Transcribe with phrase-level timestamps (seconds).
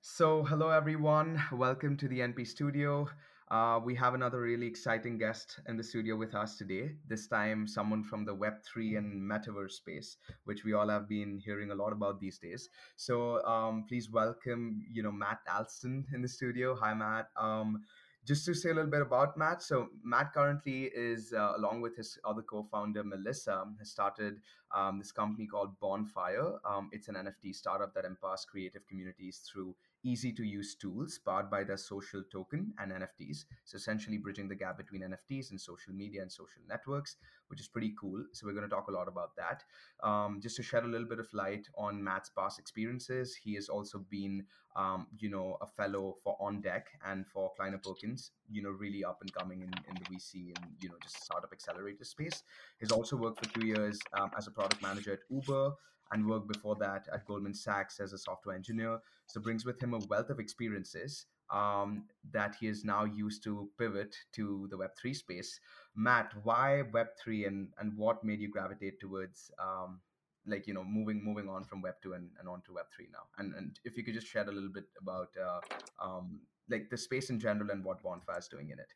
[0.00, 1.42] So, hello everyone.
[1.50, 3.08] Welcome to the NP studio.
[3.50, 6.92] Uh, we have another really exciting guest in the studio with us today.
[7.08, 11.72] This time, someone from the Web3 and metaverse space, which we all have been hearing
[11.72, 12.68] a lot about these days.
[12.94, 16.76] So, um, please welcome, you know, Matt Alston in the studio.
[16.76, 17.30] Hi, Matt.
[17.36, 17.82] Um,
[18.28, 19.62] just to say a little bit about Matt.
[19.62, 24.34] So Matt currently is, uh, along with his other co-founder Melissa, has started
[24.76, 26.58] um, this company called Bonfire.
[26.62, 29.74] Um, it's an NFT startup that empowers creative communities through
[30.04, 33.44] easy to use tools powered by the social token and NFTs.
[33.64, 37.16] So essentially bridging the gap between NFTs and social media and social networks,
[37.48, 38.24] which is pretty cool.
[38.32, 39.64] So we're going to talk a lot about that.
[40.02, 43.68] Um, just to shed a little bit of light on Matt's past experiences, he has
[43.68, 44.44] also been,
[44.76, 49.04] um, you know, a fellow for On Deck and for Kleiner Perkins, you know, really
[49.04, 52.42] up and coming in, in the VC and, you know, just startup accelerator space.
[52.78, 55.72] He's also worked for two years um, as a product manager at Uber
[56.12, 59.00] and worked before that at Goldman Sachs as a software engineer.
[59.26, 63.68] So brings with him a wealth of experiences um, that he is now used to
[63.78, 65.60] pivot to the Web3 space.
[65.94, 70.00] Matt, why Web3 and, and what made you gravitate towards um,
[70.46, 73.24] like, you know, moving moving on from Web2 and, and on to Web3 now?
[73.38, 75.60] And, and if you could just share a little bit about uh,
[76.02, 78.92] um, like the space in general and what Bonfire is doing in it.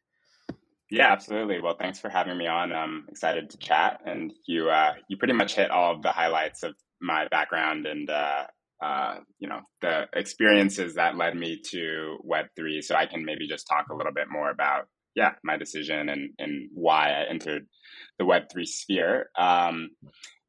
[0.90, 1.58] Yeah, absolutely.
[1.58, 2.70] Well, thanks for having me on.
[2.70, 6.62] I'm excited to chat, and you uh, you pretty much hit all of the highlights
[6.62, 8.44] of my background and uh,
[8.82, 12.82] uh, you know the experiences that led me to Web three.
[12.82, 16.30] So I can maybe just talk a little bit more about yeah my decision and
[16.38, 17.66] and why I entered
[18.18, 19.30] the Web three sphere.
[19.38, 19.90] Um,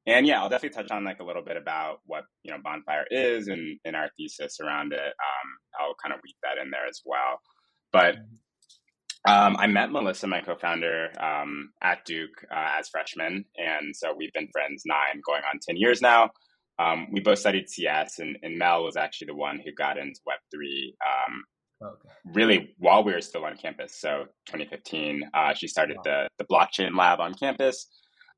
[0.06, 3.06] and yeah, I'll definitely touch on like a little bit about what you know Bonfire
[3.10, 5.00] is and, and our thesis around it.
[5.00, 7.40] Um, I'll kind of weave that in there as well.
[7.92, 8.18] But
[9.26, 14.34] um, I met Melissa, my co-founder, um, at Duke uh, as freshmen, and so we've
[14.34, 16.30] been friends nine, going on ten years now.
[16.78, 20.20] Um, we both studied CS, and, and, Mel was actually the one who got into
[20.26, 20.96] Web three.
[21.08, 21.44] Um,
[21.84, 22.10] okay.
[22.34, 26.04] Really, while we were still on campus, so 2015, uh, she started wow.
[26.04, 27.88] the the blockchain lab on campus,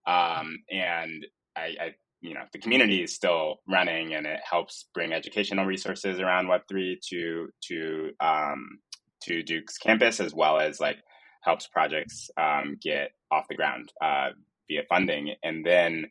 [0.05, 5.13] um, and I, I, you know, the community is still running, and it helps bring
[5.13, 8.79] educational resources around Web three to to um,
[9.27, 10.97] to Duke's campus, as well as like
[11.43, 14.29] helps projects um, get off the ground uh,
[14.69, 15.35] via funding.
[15.43, 16.05] And then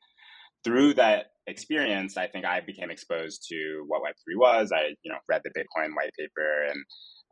[0.65, 4.73] through that experience, I think I became exposed to what Web3 was.
[4.73, 6.85] I, you know, read the Bitcoin white paper and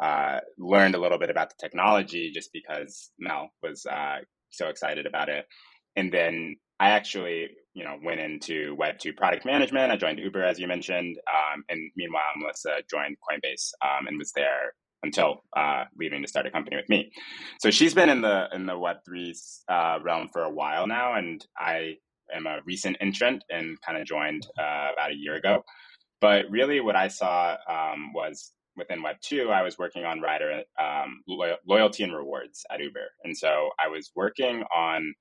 [0.02, 4.18] uh, learned a little bit about the technology just because Mel was uh,
[4.50, 5.46] so excited about it.
[5.96, 9.92] And then I actually, you know, went into Web2 product management.
[9.92, 11.16] I joined Uber, as you mentioned.
[11.32, 16.46] Um, and meanwhile, Melissa joined Coinbase um, and was there until uh, leaving to start
[16.46, 17.10] a company with me.
[17.60, 19.34] So she's been in the in the Web three
[19.68, 21.96] uh, realm for a while now, and I
[22.34, 25.62] am a recent entrant and kind of joined uh, about a year ago.
[26.20, 30.62] But really, what I saw um, was within Web two, I was working on rider
[30.80, 31.22] um,
[31.66, 35.14] loyalty and rewards at Uber, and so I was working on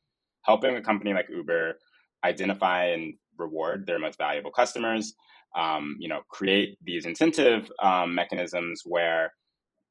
[0.43, 1.75] helping a company like Uber
[2.23, 5.13] identify and reward their most valuable customers.
[5.53, 9.33] Um, you know, create these incentive um, mechanisms where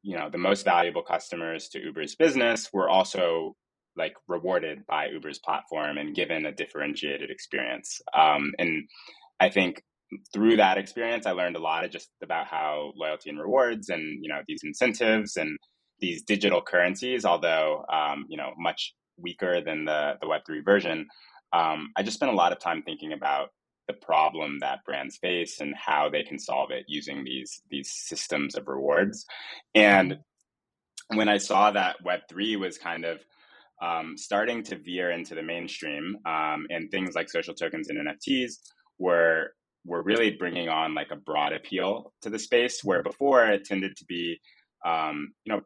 [0.03, 3.55] you know the most valuable customers to Uber's business were also
[3.97, 8.01] like rewarded by Uber's platform and given a differentiated experience.
[8.15, 8.85] Um, and
[9.41, 9.83] I think
[10.33, 14.03] through that experience, I learned a lot of just about how loyalty and rewards and
[14.23, 15.59] you know these incentives and
[16.01, 21.07] these digital currencies, although um, you know much weaker than the the Web three version.
[21.53, 23.49] Um, I just spent a lot of time thinking about
[23.91, 28.55] the problem that brands face and how they can solve it using these these systems
[28.55, 29.27] of rewards.
[29.75, 30.19] And
[31.09, 33.19] when I saw that Web three was kind of
[33.83, 38.59] um, starting to veer into the mainstream, um, and things like social tokens and NFTs
[38.99, 39.53] were
[39.85, 43.97] were really bringing on like a broad appeal to the space, where before it tended
[43.97, 44.39] to be,
[44.85, 45.63] um, you know,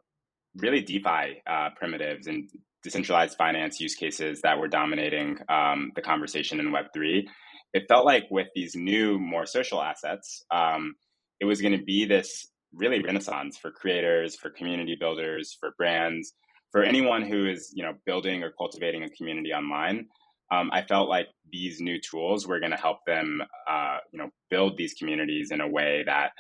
[0.56, 2.48] really DeFi uh, primitives and
[2.84, 7.28] decentralized finance use cases that were dominating um, the conversation in Web three
[7.74, 10.94] it felt like with these new, more social assets, um,
[11.40, 16.32] it was going to be this really renaissance for creators, for community builders, for brands,
[16.70, 20.06] for anyone who is you know building or cultivating a community online.
[20.52, 24.28] Um, I felt like these new tools were going to help them, uh, you know,
[24.50, 26.30] build these communities in a way that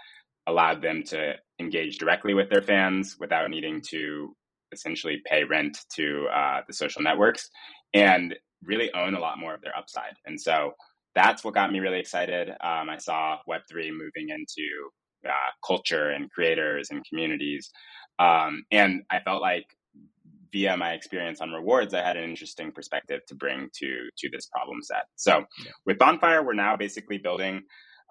[0.46, 4.36] allowed them to engage directly with their fans without needing to
[4.72, 7.48] essentially pay rent to uh, the social networks
[7.94, 10.14] and really own a lot more of their upside.
[10.26, 10.72] And so
[11.14, 12.50] that's what got me really excited.
[12.50, 14.90] Um, I saw Web3 moving into
[15.26, 17.70] uh, culture and creators and communities.
[18.18, 19.66] Um, and I felt like
[20.52, 24.46] via my experience on rewards, I had an interesting perspective to bring to, to this
[24.46, 25.04] problem set.
[25.16, 25.72] So yeah.
[25.86, 27.62] with Bonfire, we're now basically building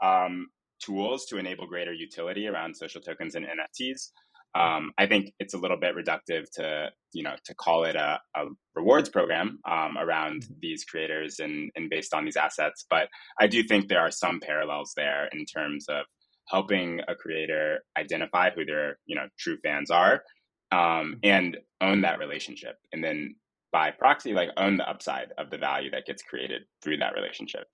[0.01, 0.47] um,
[0.83, 4.09] tools to enable greater utility around social tokens and NFTs.
[4.55, 8.19] Um, I think it's a little bit reductive to you know to call it a,
[8.35, 8.45] a
[8.75, 10.53] rewards program um, around mm-hmm.
[10.61, 13.07] these creators and, and based on these assets, but
[13.39, 16.05] I do think there are some parallels there in terms of
[16.47, 20.23] helping a creator identify who their you know true fans are
[20.71, 21.15] um, mm-hmm.
[21.23, 23.35] and own that relationship, and then
[23.71, 27.67] by proxy, like own the upside of the value that gets created through that relationship.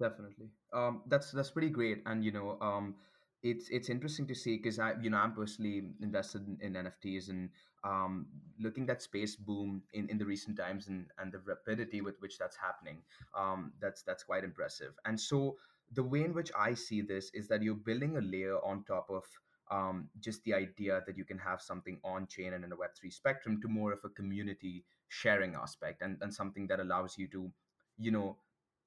[0.00, 2.94] Definitely, um, that's that's pretty great, and you know um,
[3.42, 7.28] it's it's interesting to see because I you know I'm personally invested in, in NFTs
[7.30, 7.50] and
[7.84, 8.26] um,
[8.60, 12.38] looking at space boom in, in the recent times and and the rapidity with which
[12.38, 13.02] that's happening
[13.36, 14.92] um, that's that's quite impressive.
[15.04, 15.56] And so
[15.94, 19.06] the way in which I see this is that you're building a layer on top
[19.10, 19.24] of
[19.70, 23.12] um, just the idea that you can have something on chain and in a Web3
[23.12, 27.50] spectrum to more of a community sharing aspect and, and something that allows you to,
[27.98, 28.36] you know,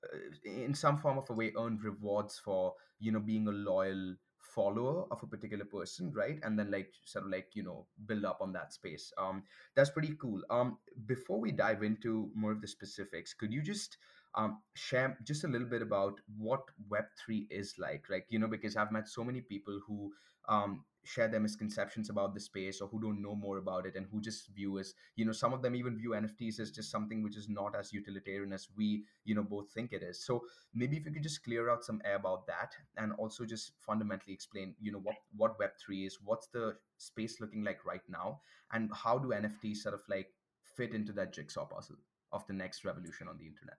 [0.03, 4.15] uh, in some form of a way earn rewards for, you know, being a loyal
[4.55, 6.39] follower of a particular person right?
[6.43, 9.11] And then like sort of like you know build up on that space.
[9.17, 9.43] Um
[9.75, 10.41] that's pretty cool.
[10.49, 13.97] Um before we dive into more of the specifics could you just
[14.35, 16.61] um share just a little bit about what
[16.91, 20.11] web3 is like like you know because i've met so many people who
[20.47, 24.07] um share their misconceptions about the space or who don't know more about it and
[24.11, 27.21] who just view as you know some of them even view nfts as just something
[27.21, 30.25] which is not as utilitarian as we you know both think it is.
[30.25, 30.41] So
[30.73, 34.33] maybe if you could just clear out some air about that and also just fundamentally
[34.33, 38.39] explain you know what what web3 is what's the space looking like right now
[38.71, 40.29] and how do nfts sort of like
[40.75, 41.97] fit into that jigsaw puzzle
[42.31, 43.77] of the next revolution on the internet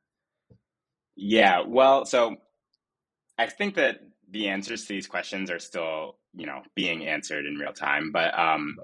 [1.17, 2.37] yeah well so
[3.39, 7.57] i think that the answers to these questions are still you know being answered in
[7.57, 8.77] real time but um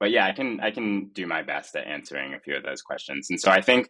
[0.00, 2.82] but yeah i can i can do my best at answering a few of those
[2.82, 3.28] questions.
[3.30, 3.88] And so i think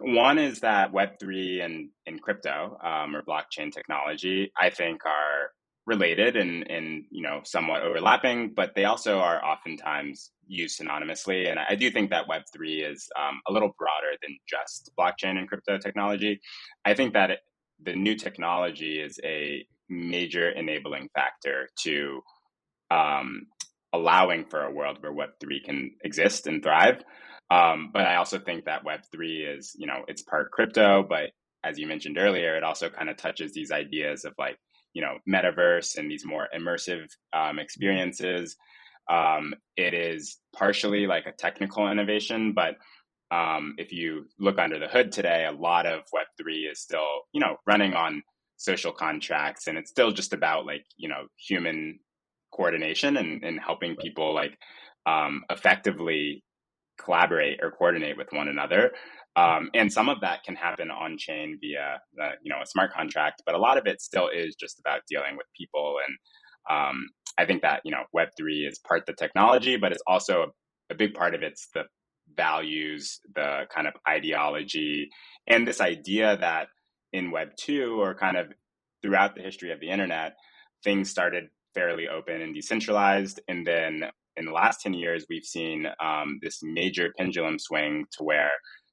[0.00, 5.50] one is that web3 and in crypto um, or blockchain technology i think are
[5.88, 11.58] related and and you know somewhat overlapping but they also are oftentimes used synonymously and
[11.58, 15.78] i do think that web3 is um, a little broader than just blockchain and crypto
[15.78, 16.40] technology
[16.84, 17.40] i think that it,
[17.82, 22.20] the new technology is a major enabling factor to
[22.90, 23.46] um,
[23.92, 27.02] allowing for a world where Web3 can exist and thrive.
[27.50, 31.30] Um, but I also think that Web3 is, you know, it's part crypto, but
[31.64, 34.58] as you mentioned earlier, it also kind of touches these ideas of like,
[34.98, 38.56] you know, metaverse and these more immersive um, experiences.
[39.08, 42.74] Um, it is partially like a technical innovation, but
[43.30, 47.40] um, if you look under the hood today, a lot of Web3 is still, you
[47.40, 48.24] know, running on
[48.56, 52.00] social contracts and it's still just about like, you know, human
[52.52, 54.58] coordination and, and helping people like
[55.06, 56.42] um, effectively
[57.00, 58.90] collaborate or coordinate with one another.
[59.36, 62.92] Um, and some of that can happen on chain via, uh, you know, a smart
[62.92, 65.96] contract, but a lot of it still is just about dealing with people.
[66.06, 66.18] And
[66.76, 67.06] um,
[67.38, 70.52] I think that you know, Web three is part the technology, but it's also
[70.90, 71.84] a, big part of it's the
[72.36, 75.08] values, the kind of ideology,
[75.46, 76.68] and this idea that
[77.12, 78.48] in Web two or kind of
[79.02, 80.32] throughout the history of the internet,
[80.82, 83.40] things started fairly open and decentralized.
[83.48, 84.02] And then
[84.36, 88.50] in the last 10 years, we've seen um, this major pendulum swing to where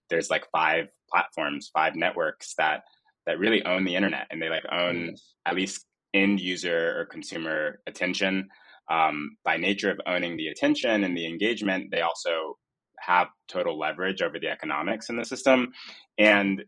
[0.09, 2.83] there's like five platforms, five networks that
[3.25, 5.15] that really own the internet and they like own
[5.45, 8.47] at least end user or consumer attention.
[8.89, 12.57] Um, by nature of owning the attention and the engagement, they also
[13.00, 15.74] have total leverage over the economics in the system.
[16.17, 16.63] And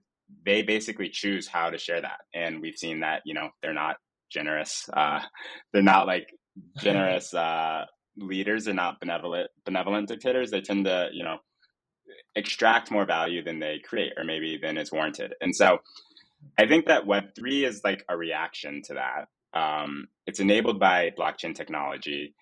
[0.46, 2.20] they basically choose how to share that.
[2.34, 3.98] And we've seen that, you know, they're not
[4.30, 4.90] generous.
[4.92, 5.22] Uh,
[5.74, 6.28] they're not like
[6.80, 7.86] generous uh,
[8.18, 8.66] leaders.
[8.66, 10.52] They're not benevolent benevolent dictators.
[10.52, 11.38] They tend to, you know,
[12.36, 15.34] extract more value than they create, or maybe than is warranted.
[15.42, 15.80] And so,
[16.58, 19.28] I think that Web three is like a reaction to that.
[19.60, 22.36] Um, it's enabled by blockchain technology.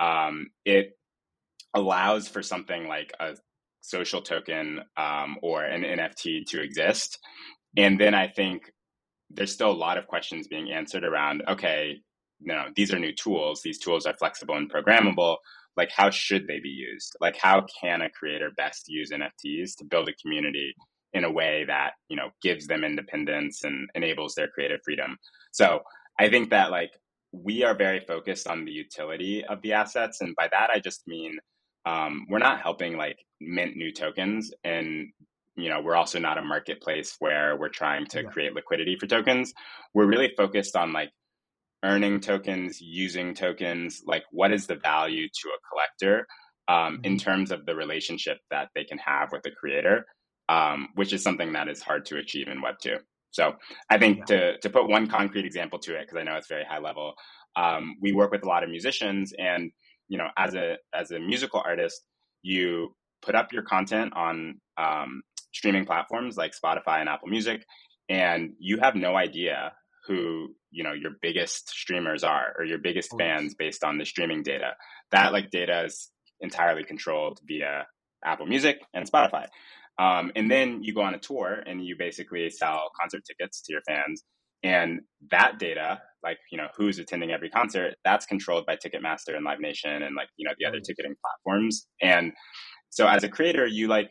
[0.00, 0.98] Um, it
[1.74, 3.36] allows for something like a
[3.80, 7.18] social token um, or an NFT to exist.
[7.76, 8.72] And then I think
[9.34, 11.96] there's still a lot of questions being answered around okay
[12.40, 15.36] you know these are new tools these tools are flexible and programmable
[15.76, 17.16] like how should they be used?
[17.20, 20.74] Like how can a creator best use nfts to build a community
[21.12, 25.16] in a way that you know gives them independence and enables their creative freedom?
[25.52, 25.80] So
[26.18, 26.92] i think that like
[27.32, 31.06] we are very focused on the utility of the assets and by that i just
[31.06, 31.38] mean
[31.84, 35.08] um, we're not helping like mint new tokens and
[35.56, 39.52] you know we're also not a marketplace where we're trying to create liquidity for tokens.
[39.92, 41.10] We're really focused on like
[41.84, 46.26] earning tokens using tokens like what is the value to a collector
[46.68, 47.24] um, in mm-hmm.
[47.24, 50.04] terms of the relationship that they can have with the creator
[50.48, 52.96] um, which is something that is hard to achieve in web 2
[53.30, 53.54] So
[53.90, 56.64] I think to to put one concrete example to it, because I know it's very
[56.64, 57.14] high level,
[57.56, 59.70] um, we work with a lot of musicians, and
[60.08, 62.02] you know, as a as a musical artist,
[62.42, 65.22] you put up your content on um,
[65.52, 67.64] streaming platforms like Spotify and Apple Music,
[68.08, 69.72] and you have no idea
[70.06, 74.42] who you know your biggest streamers are or your biggest fans based on the streaming
[74.42, 74.72] data.
[75.10, 77.86] That like data is entirely controlled via
[78.24, 79.46] Apple Music and Spotify.
[79.98, 83.72] Um, and then you go on a tour and you basically sell concert tickets to
[83.72, 84.24] your fans.
[84.62, 89.44] And that data, like, you know, who's attending every concert, that's controlled by Ticketmaster and
[89.44, 91.86] Live Nation and like, you know, the other ticketing platforms.
[92.00, 92.32] And
[92.90, 94.10] so as a creator, you like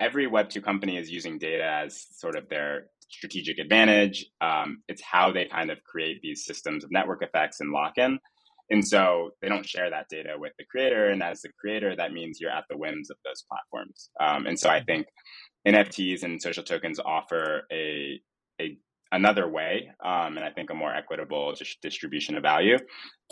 [0.00, 4.26] every Web2 company is using data as sort of their strategic advantage.
[4.40, 8.18] Um, it's how they kind of create these systems of network effects and lock in.
[8.70, 11.10] And so they don't share that data with the creator.
[11.10, 14.10] And as the creator, that means you're at the whims of those platforms.
[14.20, 15.06] Um, and so I think
[15.66, 18.20] NFTs and social tokens offer a,
[18.60, 18.76] a
[19.12, 22.76] another way, um, and I think a more equitable distribution of value.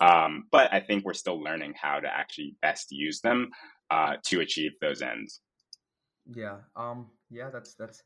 [0.00, 3.50] Um, but I think we're still learning how to actually best use them
[3.90, 5.40] uh, to achieve those ends.
[6.32, 6.58] Yeah.
[6.76, 7.10] Um.
[7.30, 7.50] Yeah.
[7.52, 8.02] That's that's.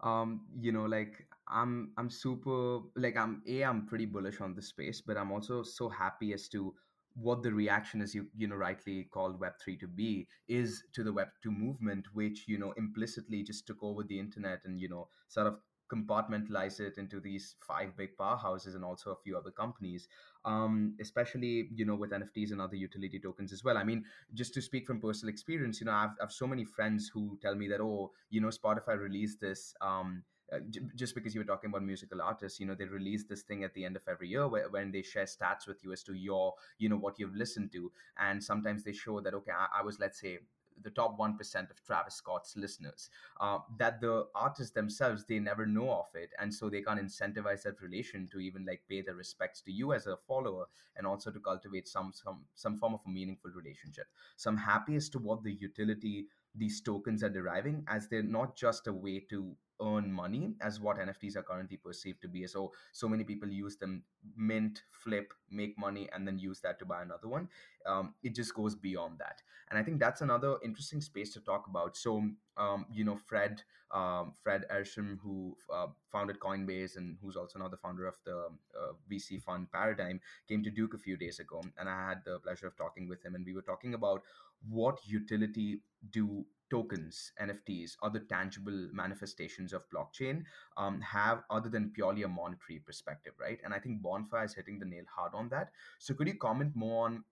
[0.00, 0.46] Um.
[0.60, 5.00] You know, like I'm I'm super like I'm a I'm pretty bullish on this space,
[5.00, 6.74] but I'm also so happy as to
[7.14, 11.02] what the reaction is you you know rightly called web 3 to be is to
[11.02, 14.88] the web 2 movement which you know implicitly just took over the internet and you
[14.88, 19.50] know sort of compartmentalize it into these five big powerhouses and also a few other
[19.50, 20.08] companies
[20.44, 23.76] um, especially you know with nfts and other utility tokens as well.
[23.76, 24.04] I mean
[24.34, 27.54] just to speak from personal experience you know i've, I've so many friends who tell
[27.54, 30.60] me that oh you know spotify released this um, uh,
[30.94, 33.74] just because you were talking about musical artists you know they release this thing at
[33.74, 36.54] the end of every year where, when they share stats with you as to your
[36.78, 37.92] you know what you've listened to.
[38.18, 40.38] And sometimes they show that okay I, I was let's say
[40.82, 43.10] the top 1% of Travis Scott's listeners.
[43.40, 46.30] Uh, that the artists themselves, they never know of it.
[46.40, 49.92] And so they can't incentivize that relation to even like pay their respects to you
[49.92, 50.66] as a follower
[50.96, 54.06] and also to cultivate some, some, some form of a meaningful relationship.
[54.36, 58.56] So I'm happy as to what the utility these tokens are deriving as they're not
[58.56, 62.46] just a way to earn money as what nfts are currently perceived to be.
[62.46, 64.02] So so many people use them
[64.36, 67.48] mint flip make money and then use that to buy another one.
[67.86, 69.42] Um, it just goes beyond that.
[69.70, 71.96] And i think that's another interesting space to talk about.
[71.96, 72.24] So
[72.56, 77.68] um, you know fred um, fred ehrsam who uh, founded coinbase and who's also now
[77.68, 81.62] the founder of the uh, vc fund paradigm came to duke a few days ago
[81.78, 84.22] and i had the pleasure of talking with him and we were talking about
[84.68, 85.80] what utility
[86.10, 90.42] do tokens, NFTs, other tangible manifestations of blockchain
[90.76, 93.58] um, have other than purely a monetary perspective, right?
[93.64, 95.70] And I think Bonfire is hitting the nail hard on that.
[95.98, 97.24] So could you comment more on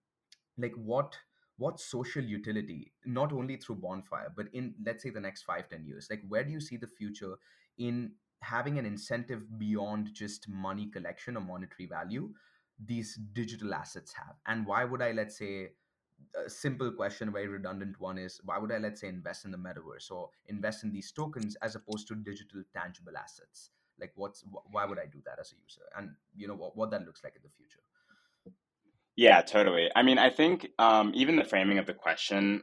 [0.58, 1.16] like what
[1.58, 5.84] what social utility, not only through Bonfire, but in let's say the next five, ten
[5.86, 7.36] years, like where do you see the future
[7.78, 8.12] in
[8.42, 12.30] having an incentive beyond just money collection or monetary value
[12.84, 14.36] these digital assets have?
[14.46, 15.70] And why would I, let's say,
[16.44, 19.50] a simple question, a very redundant one is why would I, let's say, invest in
[19.50, 23.70] the metaverse or invest in these tokens as opposed to digital tangible assets?
[23.98, 25.86] Like, what's why would I do that as a user?
[25.96, 27.80] And you know what, what that looks like in the future.
[29.16, 29.88] Yeah, totally.
[29.96, 32.62] I mean, I think um, even the framing of the question,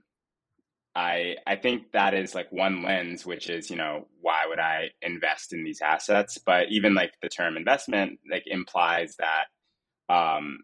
[0.95, 4.89] I I think that is like one lens, which is you know why would I
[5.01, 6.37] invest in these assets?
[6.37, 9.45] But even like the term investment like implies that
[10.13, 10.59] um,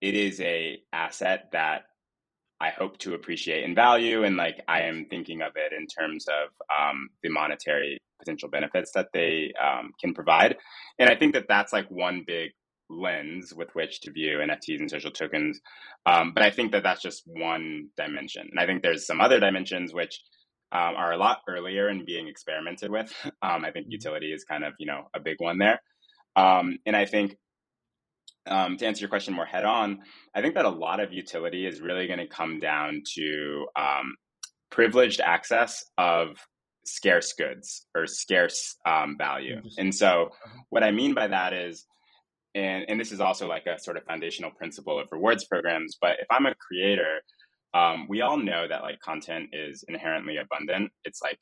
[0.00, 1.82] it is a asset that
[2.60, 4.24] I hope to appreciate and value.
[4.24, 8.92] And like I am thinking of it in terms of um, the monetary potential benefits
[8.94, 10.56] that they um, can provide.
[10.98, 12.50] And I think that that's like one big
[12.90, 15.60] lens with which to view NFTs and social tokens.
[16.04, 18.48] Um, but I think that that's just one dimension.
[18.50, 20.20] And I think there's some other dimensions which
[20.72, 23.12] um, are a lot earlier in being experimented with.
[23.42, 23.92] Um, I think mm-hmm.
[23.92, 25.80] utility is kind of, you know, a big one there.
[26.36, 27.36] Um, and I think
[28.46, 30.00] um, to answer your question more head on,
[30.34, 34.16] I think that a lot of utility is really going to come down to um,
[34.70, 36.36] privileged access of
[36.84, 39.60] scarce goods or scarce um, value.
[39.78, 40.62] And so, uh-huh.
[40.70, 41.84] what I mean by that is,
[42.54, 46.12] and, and this is also like a sort of foundational principle of rewards programs, but
[46.20, 47.20] if I'm a creator,
[47.74, 50.90] um, we all know that like content is inherently abundant.
[51.04, 51.38] It's like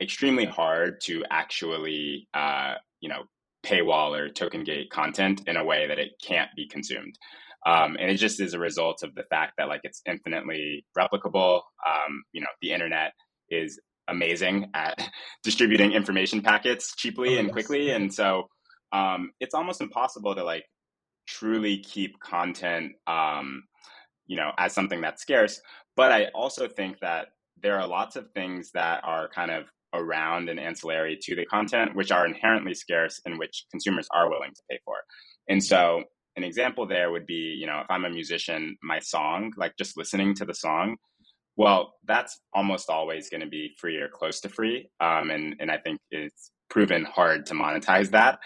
[0.00, 3.22] extremely hard to actually, uh, you know,
[3.64, 7.16] paywall or token gate content in a way that it can't be consumed.
[7.64, 11.62] Um, and it just is a result of the fact that like it's infinitely replicable.
[11.86, 13.12] Um, you know, the internet
[13.48, 15.08] is amazing at
[15.44, 17.52] distributing information packets cheaply oh, and yes.
[17.52, 18.48] quickly, and so
[18.92, 20.64] um, it's almost impossible to like
[21.26, 23.62] truly keep content, um,
[24.26, 25.60] you know, as something that's scarce.
[25.96, 27.28] But I also think that
[27.62, 31.94] there are lots of things that are kind of around and ancillary to the content,
[31.94, 34.96] which are inherently scarce and which consumers are willing to pay for.
[35.48, 36.04] And so,
[36.36, 39.98] an example there would be, you know, if I'm a musician, my song, like just
[39.98, 40.96] listening to the song,
[41.56, 44.88] well, that's almost always going to be free or close to free.
[45.00, 48.38] Um, and, and I think it's proven hard to monetize that.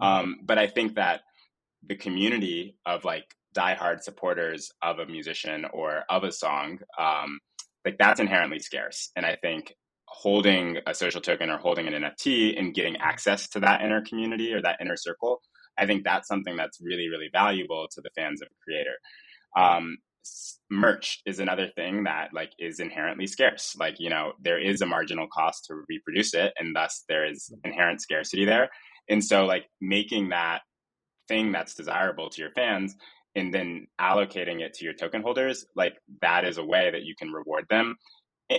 [0.00, 1.20] Um, but I think that
[1.86, 7.38] the community of like diehard supporters of a musician or of a song, um,
[7.84, 9.10] like that's inherently scarce.
[9.14, 9.74] And I think
[10.14, 14.52] holding a social token or holding an NFT and getting access to that inner community
[14.52, 15.40] or that inner circle,
[15.76, 18.94] I think that's something that's really, really valuable to the fans of a creator.
[19.56, 19.98] Um,
[20.70, 23.76] merch is another thing that like is inherently scarce.
[23.78, 27.52] Like you know there is a marginal cost to reproduce it and thus there is
[27.64, 28.70] inherent scarcity there.
[29.08, 30.62] And so like making that
[31.28, 32.94] thing that's desirable to your fans
[33.34, 37.14] and then allocating it to your token holders like that is a way that you
[37.18, 37.96] can reward them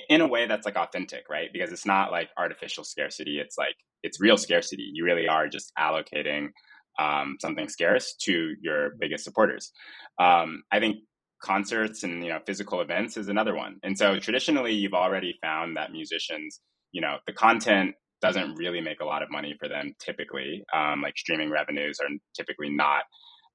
[0.10, 1.50] in a way that's like authentic right?
[1.52, 3.40] Because it's not like artificial scarcity.
[3.40, 4.90] It's like it's real scarcity.
[4.94, 6.50] You really are just allocating
[7.00, 9.72] um, something scarce to your biggest supporters.
[10.20, 10.98] Um, i think
[11.44, 13.78] concerts and you know physical events is another one.
[13.84, 16.62] And so traditionally you've already found that musicians
[16.92, 20.64] you know the content doesn't really make a lot of money for them typically.
[20.74, 23.04] Um, like streaming revenues are typically not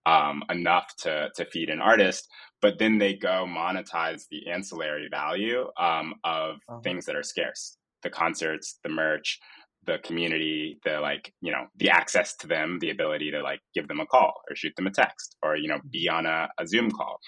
[0.07, 2.29] um, enough to to feed an artist,
[2.63, 6.81] but then they go monetize the ancillary value um, of uh-huh.
[6.81, 9.39] things that are scarce: the concerts, the merch,
[9.87, 13.89] the community, the like, you know, the access to them, the ability to like give
[13.89, 16.67] them a call or shoot them a text or you know be on a, a
[16.67, 17.19] Zoom call.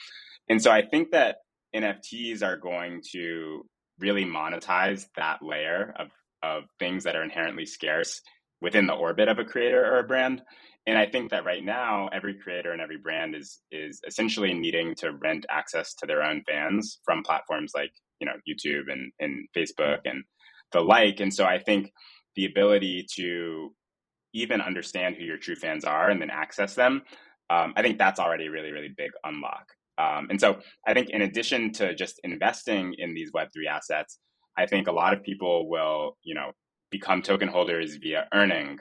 [0.48, 1.36] And so I think that
[1.74, 3.64] NFTs are going to
[3.98, 6.08] really monetize that layer of
[6.42, 8.20] of things that are inherently scarce
[8.60, 10.42] within the orbit of a creator or a brand
[10.86, 14.94] and I think that right now every creator and every brand is is essentially needing
[14.96, 19.46] to rent access to their own fans from platforms like you know YouTube and and
[19.56, 20.24] Facebook and
[20.72, 21.20] the like.
[21.20, 21.92] And so I think
[22.34, 23.72] the ability to
[24.32, 27.02] even understand who your true fans are and then access them,
[27.50, 29.66] um, I think that's already a really really big unlock.
[29.98, 34.18] Um, and so I think in addition to just investing in these Web three assets,
[34.56, 36.50] I think a lot of people will you know
[36.90, 38.78] become token holders via earning.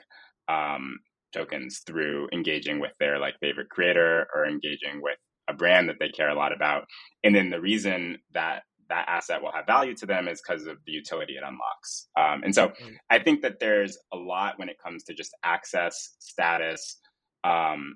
[0.48, 1.00] Um,
[1.32, 5.18] tokens through engaging with their like favorite creator or engaging with
[5.50, 6.86] a brand that they care a lot about.
[7.24, 10.78] And then the reason that that asset will have value to them is because of
[10.86, 12.08] the utility it unlocks.
[12.18, 12.94] Um, and so mm.
[13.10, 17.00] I think that there's a lot when it comes to just access, status,
[17.44, 17.96] um,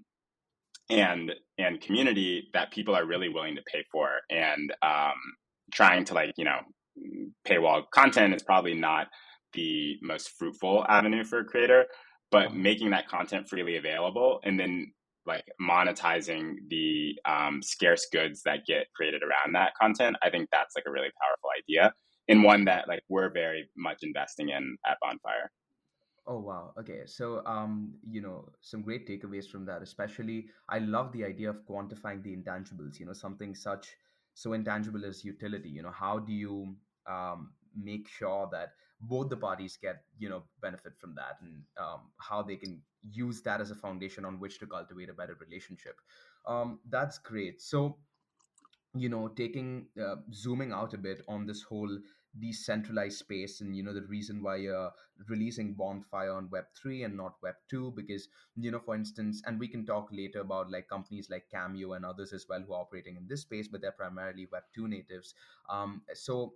[0.90, 4.10] and and community that people are really willing to pay for.
[4.30, 5.16] And um,
[5.74, 6.60] trying to like you know
[7.48, 9.08] paywall content is probably not
[9.54, 11.86] the most fruitful avenue for a creator
[12.32, 14.92] but making that content freely available and then
[15.26, 20.76] like monetizing the um, scarce goods that get created around that content i think that's
[20.76, 21.94] like a really powerful idea
[22.28, 25.52] and one that like we're very much investing in at bonfire
[26.28, 26.74] Oh wow.
[26.80, 27.02] Okay.
[27.06, 29.84] So um, you know, some great takeaways from that.
[29.84, 33.00] Especially, I love the idea of quantifying the intangibles.
[33.00, 33.96] You know, something such
[34.34, 35.70] so intangible as utility.
[35.70, 36.76] You know, how do you
[37.08, 38.70] um, make sure that
[39.02, 42.82] both the parties get you know benefit from that and um, how they can
[43.12, 45.96] use that as a foundation on which to cultivate a better relationship.
[46.48, 47.62] Um, that's great.
[47.62, 47.98] So
[48.96, 51.98] you know taking uh, zooming out a bit on this whole
[52.40, 54.92] decentralized space and you know the reason why you're
[55.30, 58.28] releasing bonfire on web 3 and not web 2 because
[58.58, 62.04] you know for instance and we can talk later about like companies like cameo and
[62.04, 65.34] others as well who are operating in this space but they're primarily web 2 natives.
[65.70, 66.56] Um, so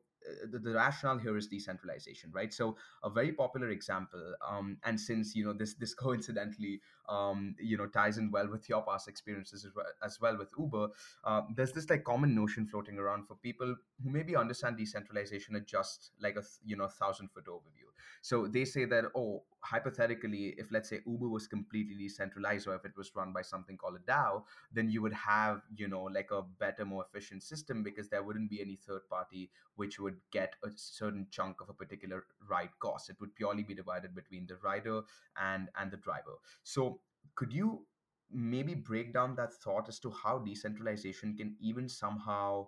[0.51, 2.53] the, the, rationale here is decentralization right?
[2.53, 7.77] So a very popular example um, and since you know this this coincidentally um, you
[7.77, 10.88] know ties in well with your past experiences as well, as well with uber
[11.23, 15.67] uh, there's this like common notion floating around for people who maybe understand decentralization at
[15.67, 17.88] just like a you know thousand foot overview
[18.21, 22.85] so they say that oh hypothetically if let's say uber was completely decentralized or if
[22.85, 26.29] it was run by something called a dao then you would have you know like
[26.31, 30.53] a better more efficient system because there wouldn't be any third party which would get
[30.63, 33.09] a certain chunk of a particular ride cost.
[33.09, 35.01] It would purely be divided between the rider
[35.41, 36.35] and and the driver.
[36.63, 37.01] So
[37.35, 37.85] could you
[38.31, 42.67] maybe break down that thought as to how decentralization can even somehow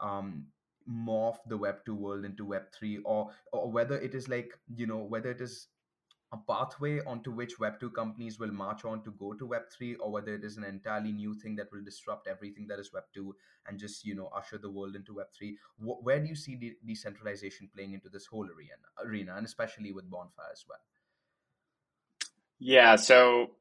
[0.00, 0.46] um,
[0.88, 4.86] morph the web 2 world into web 3 or or whether it is like you
[4.86, 5.68] know whether it is
[6.32, 9.94] a pathway onto which web 2 companies will march on to go to web 3
[9.96, 13.04] or whether it is an entirely new thing that will disrupt everything that is web
[13.14, 16.34] 2 and just you know usher the world into web 3 Wh- where do you
[16.36, 20.80] see de- decentralization playing into this whole arena arena and especially with bonfire as well?
[22.58, 23.56] Yeah so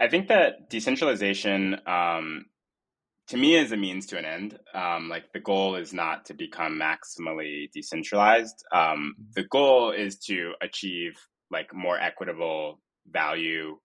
[0.00, 2.46] i think that decentralization um,
[3.28, 4.58] to me is a means to an end.
[4.74, 8.64] Um, like the goal is not to become maximally decentralized.
[8.72, 9.22] Um, mm-hmm.
[9.34, 11.14] the goal is to achieve
[11.50, 13.78] like more equitable value.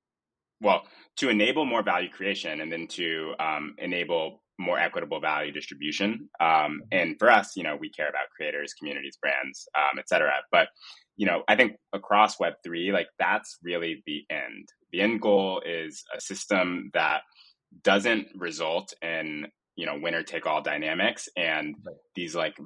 [0.62, 0.84] Well,
[1.18, 6.30] to enable more value creation and then to um, enable more equitable value distribution.
[6.40, 6.80] Um, mm-hmm.
[6.92, 10.34] and for us, you know, we care about creators, communities, brands, um, et cetera.
[10.52, 10.70] But
[11.16, 14.70] you know, I think across Web three, like that's really the end.
[14.92, 17.22] The end goal is a system that
[17.84, 21.96] doesn't result in you know winner take all dynamics and right.
[22.16, 22.58] these like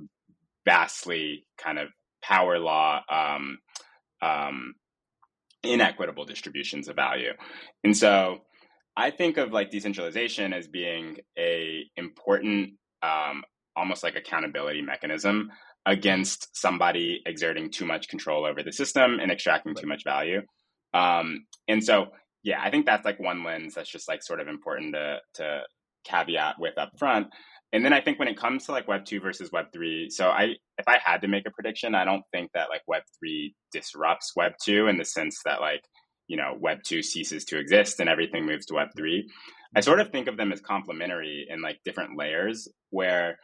[0.65, 1.89] vastly kind of
[2.23, 3.57] power law um,
[4.21, 4.73] um,
[5.63, 7.31] inequitable distributions of value
[7.83, 8.39] and so
[8.97, 12.71] i think of like decentralization as being a important
[13.03, 13.43] um,
[13.75, 15.49] almost like accountability mechanism
[15.85, 19.81] against somebody exerting too much control over the system and extracting right.
[19.81, 20.41] too much value
[20.93, 22.07] um, and so
[22.43, 25.61] yeah, I think that's like one lens that's just like sort of important to to
[26.05, 27.27] caveat with up front.
[27.73, 30.29] And then I think when it comes to like Web two versus Web three, so
[30.29, 33.55] I if I had to make a prediction, I don't think that like Web three
[33.71, 35.81] disrupts Web two in the sense that like
[36.27, 39.29] you know Web two ceases to exist and everything moves to Web three.
[39.75, 43.37] I sort of think of them as complementary in like different layers where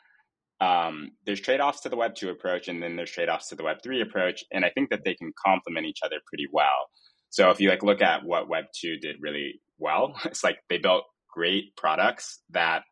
[0.59, 3.77] um, there's trade-offs to the web 2 approach and then there's trade-offs to the web
[3.83, 6.89] 3 approach and i think that they can complement each other pretty well
[7.29, 10.77] so if you like look at what Web two did really well, it's like they
[10.77, 12.83] built great products that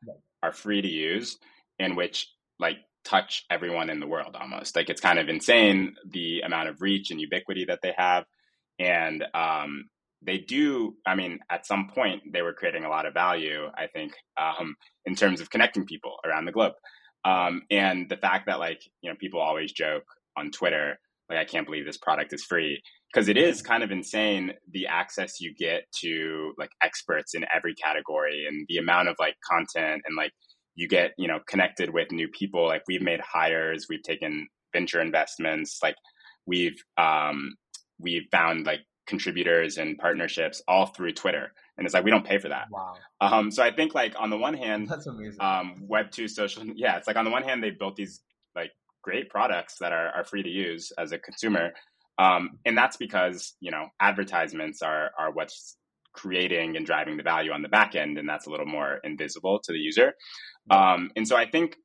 [0.44, 1.38] are free to use,
[1.80, 2.28] in which
[2.60, 4.76] like touch everyone in the world almost.
[4.76, 8.26] Like it's kind of insane the amount of reach and ubiquity that they have,
[8.80, 9.86] and um,
[10.22, 10.96] they do.
[11.06, 13.68] I mean, at some point they were creating a lot of value.
[13.76, 16.74] I think um, in terms of connecting people around the globe,
[17.24, 20.06] um, and the fact that like you know people always joke
[20.38, 22.82] on Twitter like I can't believe this product is free
[23.16, 27.74] because it is kind of insane the access you get to like experts in every
[27.74, 30.34] category and the amount of like content and like
[30.76, 32.66] you get you know connected with new people.
[32.66, 35.96] Like we've made hires we've taken venture investments like
[36.46, 37.56] we've um
[38.00, 41.54] we've found like contributors and partnerships all through twitter.
[41.78, 42.66] And it's like we don't pay for that.
[42.70, 42.96] Wow.
[43.22, 45.40] Um so i think like on the one hand that's amazing.
[45.40, 48.20] um web 2 social yeah it's like on the one hand they built these
[48.56, 51.72] like great products that are, are free to use as a consumer
[52.18, 55.78] um, and that's because you know advertisements are are what's
[56.14, 59.60] creating and driving the value on the back end, and that's a little more invisible
[59.64, 60.14] to the user.
[60.70, 61.76] Um, and so I think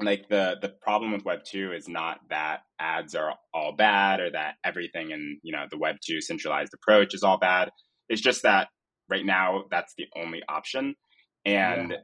[0.00, 4.30] like the the problem with Web two is not that ads are all bad or
[4.30, 7.70] that everything in you know the Web two centralized approach is all bad.
[8.08, 8.68] It's just that
[9.08, 10.94] right now that's the only option,
[11.44, 11.96] and yeah.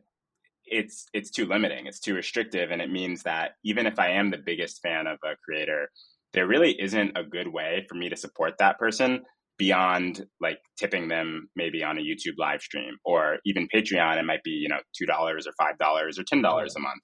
[0.64, 1.86] it's it's too limiting.
[1.86, 5.18] It's too restrictive, and it means that even if I am the biggest fan of
[5.24, 5.88] a creator,
[6.36, 9.22] there really isn't a good way for me to support that person
[9.58, 14.18] beyond like tipping them maybe on a YouTube live stream or even Patreon.
[14.18, 17.02] It might be, you know, $2 or $5 or $10 a month.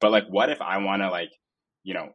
[0.00, 1.28] But like, what if I want to like,
[1.84, 2.08] you know,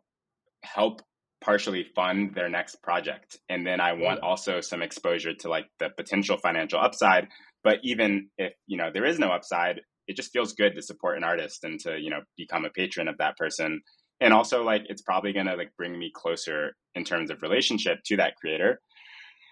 [0.63, 1.01] help
[1.39, 3.37] partially fund their next project?
[3.47, 7.27] And then I want also some exposure to like the potential financial upside.
[7.63, 11.17] But even if, you know, there is no upside, it just feels good to support
[11.17, 13.81] an artist and to, you know, become a patron of that person
[14.21, 17.99] and also like it's probably going to like bring me closer in terms of relationship
[18.05, 18.81] to that creator.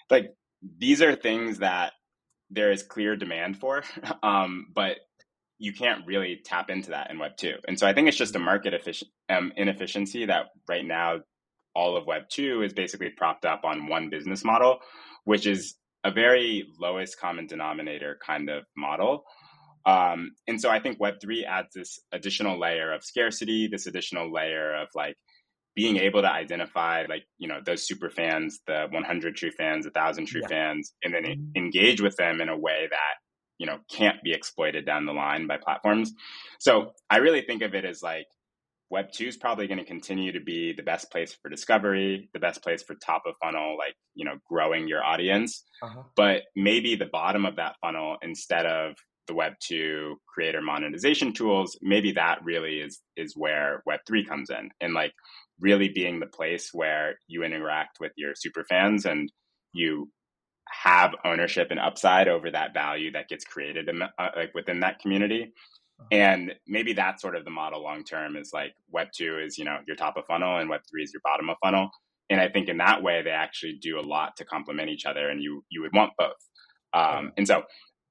[0.10, 0.32] Like
[0.80, 1.93] these are things that
[2.49, 3.84] there is clear demand for
[4.23, 4.97] um, but
[5.60, 8.36] you can't really tap into that in web 2 and so i think it's just
[8.36, 8.73] a market
[9.30, 11.19] um, inefficiency that right now
[11.76, 14.80] all of web 2 is basically propped up on one business model
[15.26, 19.23] which is a very lowest common denominator kind of model
[19.85, 24.73] um, and so I think Web3 adds this additional layer of scarcity, this additional layer
[24.75, 25.15] of like
[25.75, 30.25] being able to identify like, you know, those super fans, the 100 true fans, 1,000
[30.25, 30.47] true yeah.
[30.47, 31.57] fans, and then mm-hmm.
[31.57, 33.15] engage with them in a way that,
[33.57, 36.13] you know, can't be exploited down the line by platforms.
[36.59, 38.27] So I really think of it as like
[38.89, 42.39] Web 2 is probably going to continue to be the best place for discovery, the
[42.39, 45.63] best place for top of funnel, like, you know, growing your audience.
[45.81, 46.03] Uh-huh.
[46.15, 48.95] But maybe the bottom of that funnel, instead of
[49.27, 54.49] the web 2 creator monetization tools maybe that really is is where web 3 comes
[54.49, 55.13] in and like
[55.59, 59.31] really being the place where you interact with your super fans and
[59.71, 60.09] you
[60.69, 64.99] have ownership and upside over that value that gets created in, uh, like within that
[64.99, 65.53] community.
[65.99, 66.07] Uh-huh.
[66.12, 69.63] and maybe that's sort of the model long term is like web 2 is you
[69.63, 71.89] know your top of funnel and web 3 is your bottom of funnel.
[72.31, 75.29] And i think in that way they actually do a lot to complement each other
[75.29, 76.41] and you you would want both.
[76.93, 77.63] Um, and so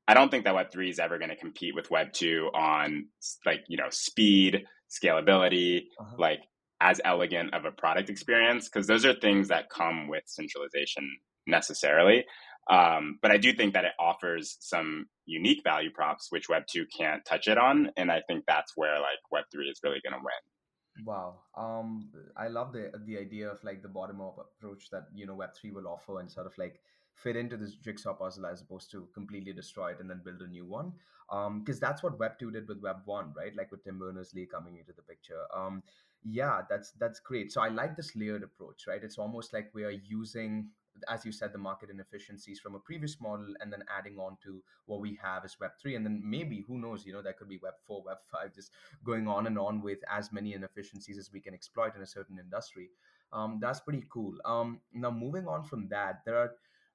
[0.08, 3.06] I don't think that Web three is ever going to compete with Web two on
[3.46, 6.16] like you know speed, scalability, uh-huh.
[6.18, 6.40] like
[6.80, 11.08] as elegant of a product experience because those are things that come with centralization
[11.46, 12.24] necessarily.
[12.70, 16.84] Um, but I do think that it offers some unique value props which Web two
[16.96, 20.18] can't touch it on, and I think that's where like Web three is really going
[20.18, 21.04] to win.
[21.06, 21.40] Wow.
[21.56, 25.34] Um, I love the the idea of like the bottom up approach that you know
[25.34, 26.80] Web three will offer, and sort of like
[27.14, 30.46] fit into this jigsaw puzzle as opposed to completely destroy it and then build a
[30.46, 30.92] new one.
[31.28, 33.54] Because um, that's what Web two did with Web one, right?
[33.56, 35.44] Like with Tim Berners Lee coming into the picture.
[35.54, 35.82] Um,
[36.24, 37.52] yeah, that's that's great.
[37.52, 39.02] So I like this layered approach, right?
[39.02, 40.68] It's almost like we are using
[41.08, 44.62] as you said, the market inefficiencies from a previous model, and then adding on to
[44.86, 47.48] what we have is Web three, and then maybe who knows, you know, that could
[47.48, 48.72] be Web four, Web five, just
[49.04, 52.38] going on and on with as many inefficiencies as we can exploit in a certain
[52.38, 52.90] industry.
[53.32, 54.34] Um, that's pretty cool.
[54.44, 56.52] Um, now, moving on from that, there are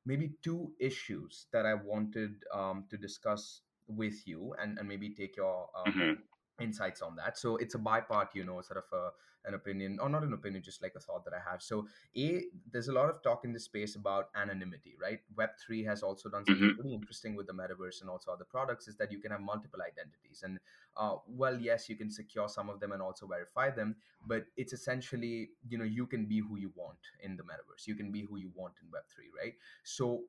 [0.08, 5.38] maybe two issues that I wanted um, to discuss with you, and and maybe take
[5.38, 6.22] your um, mm-hmm
[6.60, 7.38] insights on that.
[7.38, 9.10] So it's a bipart you know sort of a,
[9.48, 11.62] an opinion or not an opinion just like a thought that i have.
[11.62, 15.20] So a there's a lot of talk in this space about anonymity right?
[15.38, 16.82] Web3 has also done something mm-hmm.
[16.82, 19.80] really interesting with the metaverse and also other products is that you can have multiple
[19.82, 20.44] identities.
[20.44, 20.60] And
[20.96, 24.74] uh, well yes you can secure some of them and also verify them but it's
[24.74, 27.86] essentially you know you can be who you want in the metaverse.
[27.86, 29.54] You can be who you want in web3 right?
[29.84, 30.24] So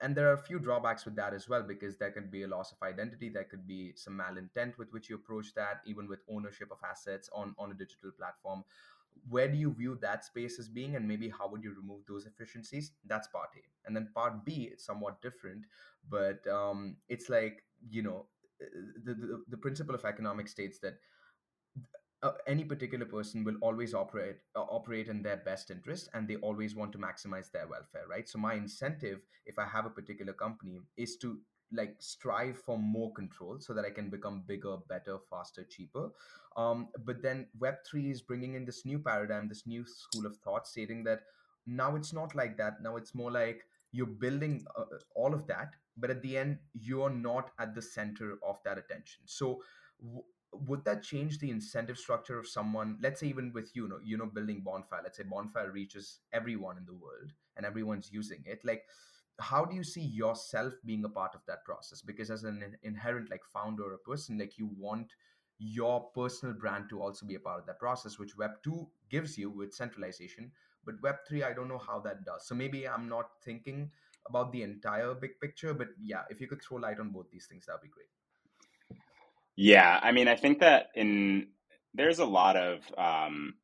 [0.00, 2.48] and there are a few drawbacks with that as well because there could be a
[2.48, 6.20] loss of identity there could be some malintent with which you approach that even with
[6.28, 8.64] ownership of assets on on a digital platform.
[9.28, 12.26] Where do you view that space as being and maybe how would you remove those
[12.26, 12.92] efficiencies?
[13.06, 13.62] That's part a.
[13.86, 15.64] And then part b it's somewhat different
[16.08, 18.26] but um, it's like you know
[19.04, 20.98] the, the, the principle of economics states that
[22.22, 26.36] uh, any particular person will always operate uh, operate in their best interest and they
[26.36, 28.28] always want to maximize their welfare right?
[28.28, 31.38] So my incentive if i have a particular company is to
[31.74, 36.10] like strive for more control so that i can become bigger better faster cheaper.
[36.56, 40.66] Um, but then web3 is bringing in this new paradigm this new school of thought
[40.66, 41.22] stating that
[41.66, 42.82] now it's not like that.
[42.82, 47.10] Now it's more like you're building uh, all of that but at the end you're
[47.10, 49.22] not at the center of that attention.
[49.26, 49.62] So
[50.02, 53.98] w- would that change the incentive structure of someone let's say even with you know
[54.04, 58.42] you know building bonfire let's say bonfire reaches everyone in the world and everyone's using
[58.46, 58.84] it like
[59.40, 62.02] how do you see yourself being a part of that process?
[62.02, 65.12] Because as an inherent like founder or a person like you want
[65.58, 69.38] your personal brand to also be a part of that process which web 2 gives
[69.38, 70.50] you with centralization
[70.84, 72.46] but web 3 i don't know how that does.
[72.46, 73.90] So maybe i'm not thinking
[74.28, 77.46] about the entire big picture but yeah if you could throw light on both these
[77.46, 78.08] things that'd be great
[79.56, 81.48] yeah, I mean, I think that in
[81.94, 83.54] there's a lot of um,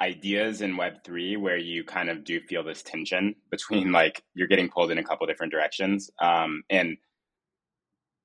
[0.00, 4.48] ideas in Web three where you kind of do feel this tension between like you're
[4.48, 6.96] getting pulled in a couple different directions, um, and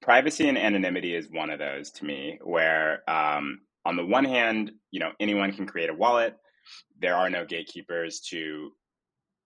[0.02, 2.39] privacy and anonymity is one of those to me.
[2.43, 6.36] Where um, on the one hand, you know, anyone can create a wallet.
[7.02, 8.72] There are no gatekeepers to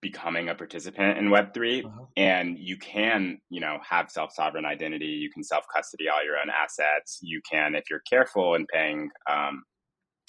[0.04, 2.04] becoming a participant in web3 uh-huh.
[2.14, 7.18] and you can you know have self-sovereign identity you can self-custody all your own assets
[7.22, 9.64] you can if you're careful and paying um,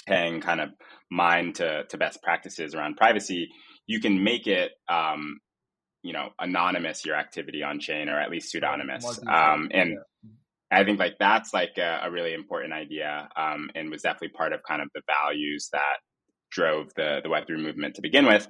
[0.07, 0.69] paying kind of
[1.11, 3.49] mind to, to best practices around privacy
[3.85, 5.39] you can make it um,
[6.03, 10.31] you know anonymous your activity on chain or at least pseudonymous um, and yeah.
[10.71, 14.53] I think like that's like a, a really important idea um, and was definitely part
[14.53, 15.97] of kind of the values that
[16.55, 18.47] drove the the Web3 movement to begin with.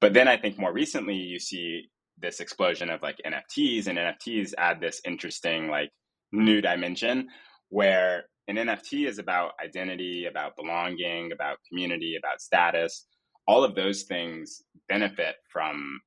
[0.00, 1.88] But then I think more recently you see
[2.20, 5.90] this explosion of like NFTs, and NFTs add this interesting like
[6.32, 7.28] new dimension
[7.70, 13.06] where an NFT is about identity, about belonging, about community, about status.
[13.46, 16.00] All of those things benefit from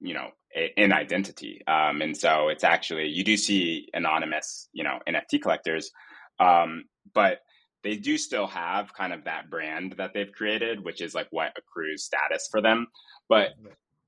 [0.00, 0.28] you know
[0.76, 5.90] in identity, um, and so it's actually you do see anonymous you know NFT collectors,
[6.38, 7.40] um, but
[7.82, 11.52] they do still have kind of that brand that they've created, which is like what
[11.56, 12.86] accrues status for them.
[13.28, 13.50] But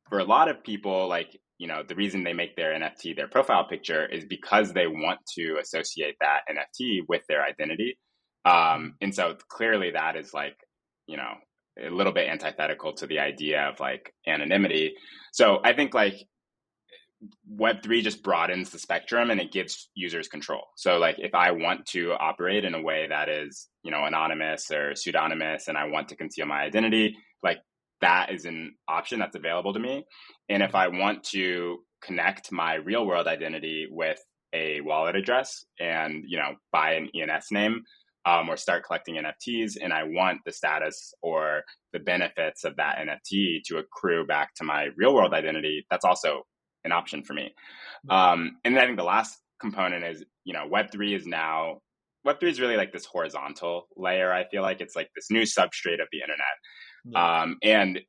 [0.09, 3.29] for a lot of people, like, you know, the reason they make their NFT their
[3.29, 7.99] profile picture is because they want to associate that NFT with their identity.
[8.45, 10.57] Um, and so clearly that is like,
[11.07, 11.35] you know,
[11.81, 14.95] a little bit antithetical to the idea of like anonymity.
[15.33, 16.27] So I think like
[17.57, 20.63] Web3 just broadens the spectrum and it gives users control.
[20.77, 24.71] So like if I want to operate in a way that is, you know, anonymous
[24.71, 27.59] or pseudonymous and I want to conceal my identity, like
[28.01, 30.05] that is an option that's available to me.
[30.49, 34.21] And if I want to connect my real world identity with
[34.53, 37.83] a wallet address and, you know, buy an ENS name
[38.27, 42.99] um, or start collecting NFTs and I want the status or the benefits of that
[42.99, 46.43] NFT to accrue back to my real world identity, that's also
[46.85, 47.55] an option for me.
[48.09, 51.81] Um, and then I think the last component is, you know, Web3 is now,
[52.27, 54.33] Web3 is really like this horizontal layer.
[54.33, 57.17] I feel like it's like this new substrate of the internet.
[57.17, 58.01] Um, and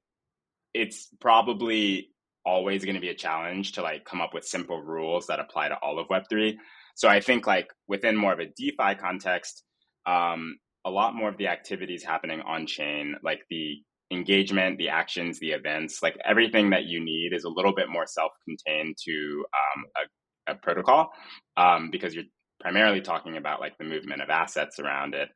[0.74, 2.10] it's probably
[2.46, 5.70] always going to be a challenge to like come up with simple rules that apply
[5.70, 6.56] to all of Web3.
[6.96, 9.64] So I think like within more of a DeFi context,
[10.06, 13.82] um, a lot more of the activities happening on chain, like the
[14.14, 18.06] engagement, the actions, the events, like everything that you need is a little bit more
[18.06, 19.86] self-contained to um,
[20.48, 21.12] a, a, protocol
[21.58, 22.26] um, because you're
[22.60, 25.30] primarily talking about like the movement of assets around it.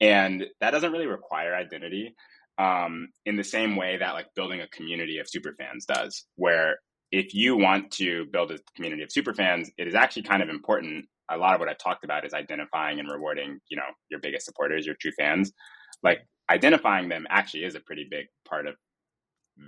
[0.00, 2.14] And that doesn't really require identity
[2.58, 6.78] um, in the same way that like building a community of superfans does, where
[7.12, 11.06] if you want to build a community of superfans, it is actually kind of important.
[11.30, 14.46] A lot of what I've talked about is identifying and rewarding, you know, your biggest
[14.46, 15.52] supporters, your true fans.
[16.02, 18.74] Like identifying them actually is a pretty big part of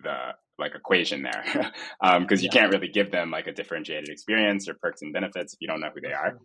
[0.03, 1.45] the like equation there.
[1.45, 2.51] Because um, you yeah.
[2.51, 5.81] can't really give them like a differentiated experience or perks and benefits if you don't
[5.81, 6.39] know who they are.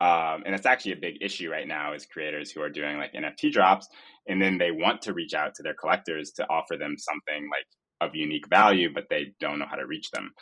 [0.00, 3.12] um, and it's actually a big issue right now is creators who are doing like
[3.14, 3.88] nft drops
[4.28, 7.66] and then they want to reach out to their collectors to offer them something like
[8.00, 10.32] of unique value but they don't know how to reach them.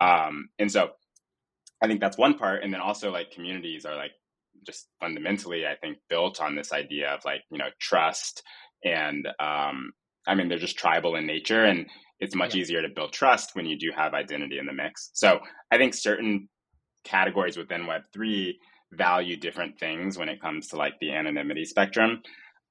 [0.00, 0.90] Um, and so
[1.82, 4.12] i think that's one part and then also like communities are like
[4.66, 8.42] just fundamentally i think built on this idea of like you know trust
[8.84, 9.92] and um,
[10.26, 11.86] i mean they're just tribal in nature and
[12.20, 12.60] it's much yeah.
[12.60, 15.40] easier to build trust when you do have identity in the mix so
[15.70, 16.48] i think certain
[17.04, 18.52] categories within web3
[18.92, 22.22] value different things when it comes to like the anonymity spectrum.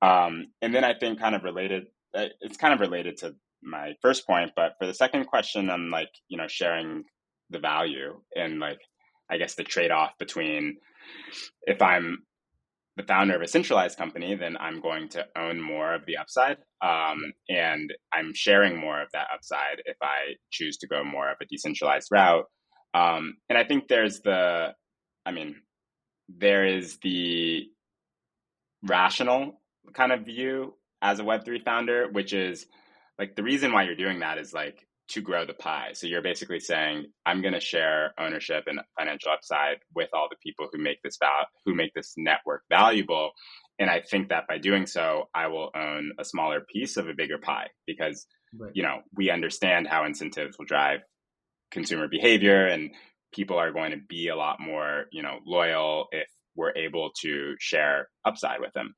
[0.01, 3.93] Um, and then I think kind of related, uh, it's kind of related to my
[4.01, 7.03] first point, but for the second question, I'm like, you know, sharing
[7.49, 8.79] the value and like,
[9.29, 10.77] I guess the trade off between
[11.63, 12.23] if I'm
[13.01, 16.57] the founder of a centralized company, then I'm going to own more of the upside.
[16.81, 21.37] Um, and I'm sharing more of that upside if I choose to go more of
[21.41, 22.45] a decentralized route.
[22.93, 24.73] Um, and I think there's the,
[25.25, 25.55] I mean,
[26.29, 27.65] there is the
[28.83, 29.61] rational
[29.93, 32.65] kind of view as a Web3 founder, which is
[33.17, 35.91] like the reason why you're doing that is like to grow the pie.
[35.93, 40.37] So you're basically saying, I'm going to share ownership and financial upside with all the
[40.41, 43.31] people who make this val- who make this network valuable.
[43.79, 47.13] And I think that by doing so, I will own a smaller piece of a
[47.13, 48.25] bigger pie because,
[48.57, 48.71] right.
[48.73, 50.99] you know, we understand how incentives will drive
[51.71, 52.91] consumer behavior and
[53.33, 57.55] people are going to be a lot more, you know, loyal if we're able to
[57.59, 58.93] share upside with them.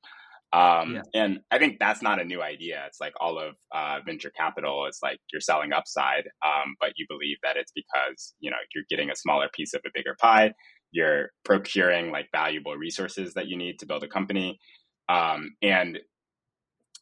[0.54, 1.02] Um, yeah.
[1.14, 2.84] And I think that's not a new idea.
[2.86, 7.06] It's like all of uh, venture capital is like you're selling upside, um, but you
[7.08, 10.52] believe that it's because you know you're getting a smaller piece of a bigger pie.
[10.92, 14.60] You're procuring like valuable resources that you need to build a company,
[15.08, 15.98] um, and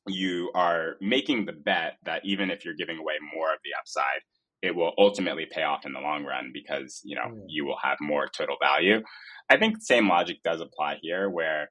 [0.08, 4.22] you are making the bet that even if you're giving away more of the upside,
[4.62, 7.42] it will ultimately pay off in the long run because you know yeah.
[7.48, 9.02] you will have more total value
[9.50, 11.68] i think same logic does apply here where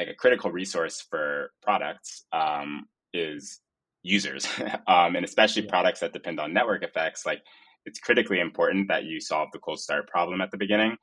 [0.00, 3.60] like a critical resource for products um, is
[4.02, 4.46] users.
[4.86, 5.70] Um, and especially yeah.
[5.70, 7.42] products that depend on network effects like
[7.84, 10.96] it's critically important that you solve the cold start problem at the beginning.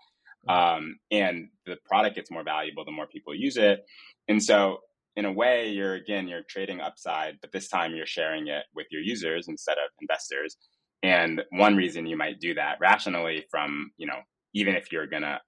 [0.50, 3.86] Um, and the product gets more valuable the more people use it.
[4.28, 4.80] And so
[5.16, 8.88] in a way you're again you're trading upside but this time you're sharing it with
[8.92, 10.58] your users instead of investors.
[11.04, 14.20] And one reason you might do that rationally from, you know,
[14.54, 15.40] even if you're going to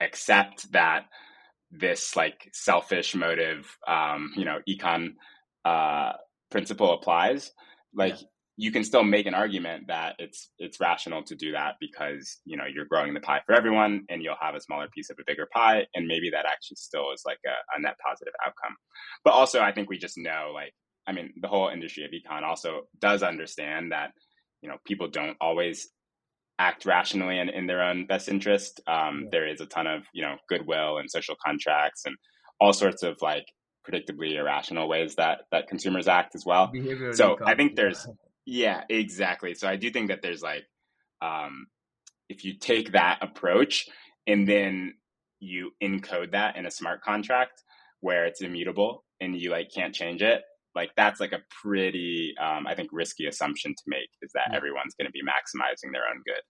[0.00, 1.04] accept that
[1.70, 5.14] this like selfish motive, um, you know, econ
[5.64, 6.12] uh,
[6.50, 7.52] principle applies,
[7.94, 8.26] like yeah.
[8.56, 12.56] you can still make an argument that it's it's rational to do that because you
[12.56, 15.24] know you're growing the pie for everyone, and you'll have a smaller piece of a
[15.26, 18.76] bigger pie, and maybe that actually still is like a, a net positive outcome.
[19.24, 20.72] But also, I think we just know, like,
[21.06, 24.10] I mean, the whole industry of econ also does understand that
[24.62, 25.88] you know people don't always
[26.60, 28.80] act rationally and in their own best interest.
[28.86, 29.28] Um.
[29.32, 32.16] There is a ton of you know goodwill and social contracts and
[32.60, 33.46] all sorts of like
[33.88, 36.70] predictably irrational ways that that consumers act as well.
[37.14, 38.06] So I think there's
[38.44, 39.54] yeah exactly.
[39.54, 40.64] So I do think that there's like
[41.22, 41.66] um,
[42.28, 43.88] if you take that approach
[44.26, 44.94] and then
[45.40, 47.62] you encode that in a smart contract
[48.00, 50.42] where it's immutable and you like can't change it
[50.74, 54.56] like that's like a pretty um, i think risky assumption to make is that yeah.
[54.56, 56.42] everyone's going to be maximizing their own good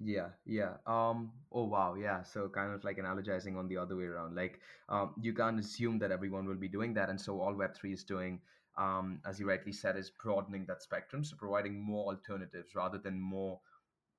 [0.00, 4.04] yeah yeah um oh wow yeah so kind of like analogizing on the other way
[4.04, 7.54] around like um you can't assume that everyone will be doing that and so all
[7.54, 8.40] web3 is doing
[8.76, 13.20] um as you rightly said is broadening that spectrum so providing more alternatives rather than
[13.20, 13.60] more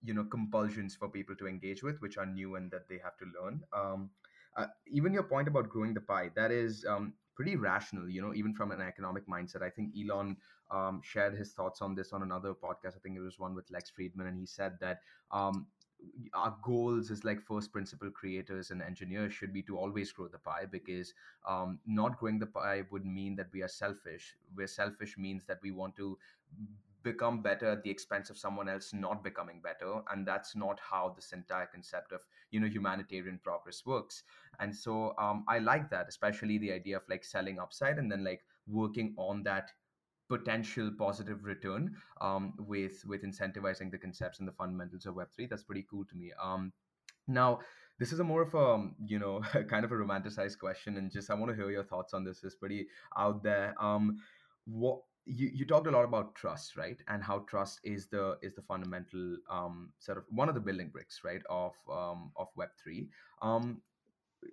[0.01, 3.17] you know compulsions for people to engage with which are new and that they have
[3.17, 4.09] to learn um
[4.57, 8.33] uh, even your point about growing the pie that is um, pretty rational, you know,
[8.33, 9.61] even from an economic mindset.
[9.61, 10.37] I think Elon
[10.71, 12.95] um, shared his thoughts on this on another podcast.
[12.95, 14.99] I think it was one with Lex Fridman, and he said that
[15.31, 15.67] um,
[16.33, 20.37] our goals as like first principle creators and engineers should be to always grow the
[20.37, 21.13] pie because
[21.47, 24.35] um, not growing the pie would mean that we are selfish.
[24.53, 26.17] Where selfish means that we want to
[27.05, 31.13] become better at the expense of someone else not becoming better and that's not how
[31.15, 34.23] this entire concept of you know humanitarian progress works.
[34.59, 38.23] And so um, i like that especially the idea of like selling upside and then
[38.23, 39.71] like working on that
[40.27, 45.63] potential positive return um, with with incentivizing the concepts and the fundamentals of web3 that's
[45.63, 46.31] pretty cool to me.
[46.41, 46.73] Um,
[47.27, 47.59] now
[47.99, 51.11] this is a more of a um, you know kind of a romanticized question and
[51.11, 52.43] just i want to hear your thoughts on this.
[52.43, 52.87] It's pretty
[53.25, 53.75] out there.
[53.79, 54.17] Um
[54.65, 57.01] what you, you talked a lot about trust right?
[57.07, 60.89] And how trust is the is the fundamental um sort of one of the building
[60.89, 63.07] bricks right of um of web3
[63.41, 63.81] um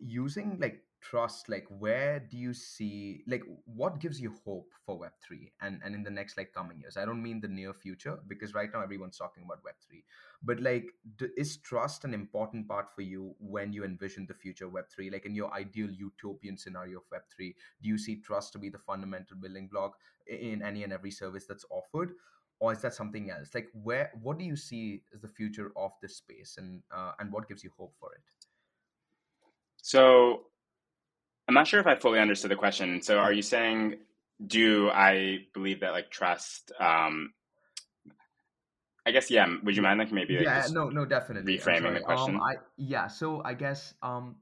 [0.00, 5.52] using like trust like where do you see like what gives you hope for web3
[5.60, 6.96] and and in the next like coming years?
[6.96, 10.04] I don't mean the near future because right now everyone's talking about web3
[10.42, 10.86] but like
[11.16, 15.26] d- is trust an important part for you when you envision the future web3 like
[15.26, 19.36] in your ideal utopian scenario of web3 do you see trust to be the fundamental
[19.36, 19.96] building block
[20.28, 22.12] in any and every service that's offered
[22.60, 23.50] or is that something else?
[23.54, 27.32] Like where what do you see as the future of this space and uh, and
[27.32, 28.22] what gives you hope for it?
[29.82, 30.46] So
[31.52, 33.02] I'm not sure if I fully understood the question.
[33.02, 33.96] So are you saying
[34.46, 37.34] do I believe that like trust um
[39.04, 41.58] I guess yeah, would you mind like maybe like, yeah, no, no, definitely.
[41.58, 42.36] reframing the question?
[42.36, 44.36] Um, I yeah, so I guess um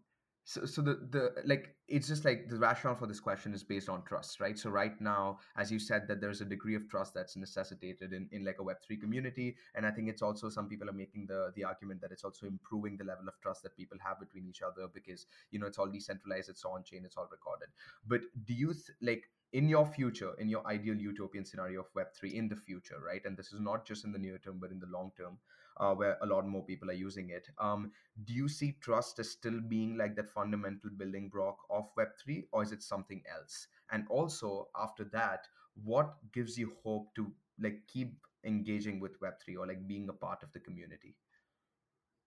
[0.50, 3.88] so so the the like it's just like the rationale for this question is based
[3.88, 4.58] on trust right?
[4.58, 8.28] So right now as you said that there's a degree of trust that's necessitated in,
[8.32, 11.52] in like a web3 community and i think it's also some people are making the
[11.54, 14.62] the argument that it's also improving the level of trust that people have between each
[14.62, 17.68] other because you know it's all decentralized it's on chain it's all recorded.
[18.06, 22.32] But do you th- like in your future in your ideal utopian scenario of web3
[22.32, 23.24] in the future right?
[23.24, 25.38] And this is not just in the near term but in the long term
[25.80, 27.48] uh, where a lot more people are using it.
[27.58, 27.90] Um,
[28.24, 32.62] do you see trust as still being like that fundamental building block of Web3, or
[32.62, 33.66] is it something else?
[33.90, 35.46] And also, after that,
[35.82, 38.14] what gives you hope to like keep
[38.44, 41.16] engaging with Web3 or like being a part of the community?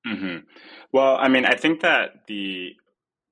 [0.08, 0.46] Mm-hmm.
[0.92, 2.76] Well, I mean, I think that the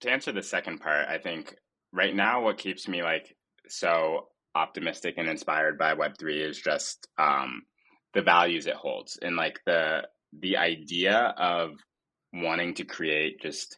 [0.02, 1.56] to answer the second part, I think
[1.92, 3.36] right now what keeps me like
[3.68, 7.64] so optimistic and inspired by Web3 is just um,
[8.14, 10.02] the values it holds and like the
[10.40, 11.72] the idea of
[12.34, 13.78] wanting to create just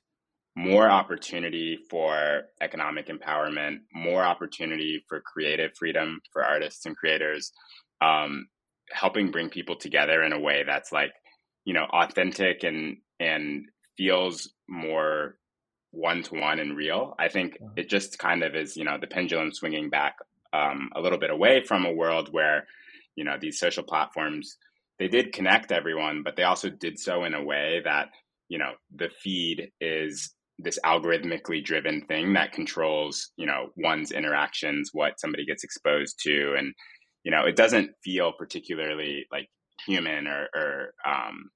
[0.55, 7.51] more opportunity for economic empowerment, more opportunity for creative freedom for artists and creators,
[8.01, 8.47] um,
[8.91, 11.13] helping bring people together in a way that's like,
[11.65, 13.65] you know, authentic and and
[13.97, 15.37] feels more
[15.91, 17.15] one to one and real.
[17.17, 20.17] I think it just kind of is, you know, the pendulum swinging back
[20.51, 22.67] um, a little bit away from a world where
[23.15, 24.57] you know these social platforms
[24.99, 28.09] they did connect everyone but they also did so in a way that
[28.49, 34.89] you know the feed is this algorithmically driven thing that controls you know one's interactions
[34.93, 36.55] what somebody gets exposed to.
[36.57, 36.73] And
[37.23, 39.47] you know it doesn't feel particularly like
[39.85, 41.49] human or or um,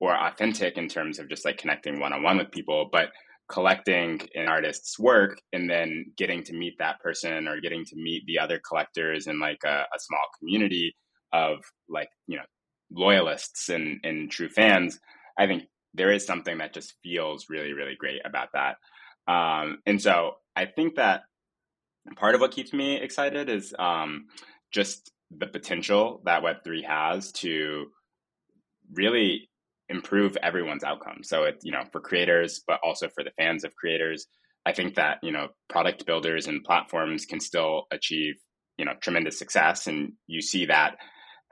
[0.00, 3.08] or authentic in terms of just like connecting one on one with people but
[3.48, 8.24] collecting an artist's work and then getting to meet that person or getting to meet
[8.26, 10.94] the other collectors in like a, a small community
[11.32, 12.44] of like you know
[12.90, 14.98] loyalists and, and true fans
[15.38, 18.76] i think there is something that just feels really really great about that.
[19.32, 21.22] Um, and so i think that
[22.16, 24.26] part of what keeps me excited is um,
[24.72, 27.86] just the potential that web3 has to
[28.92, 29.48] really
[29.88, 31.18] improve everyone's outcome.
[31.22, 34.26] So it, you know, for creators, but also for the fans of creators,
[34.64, 38.34] I think that, you know, product builders and platforms can still achieve,
[38.76, 39.86] you know, tremendous success.
[39.86, 40.96] And you see that,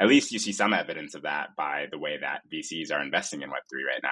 [0.00, 3.42] at least you see some evidence of that by the way that VCs are investing
[3.42, 4.10] in Web3 right now.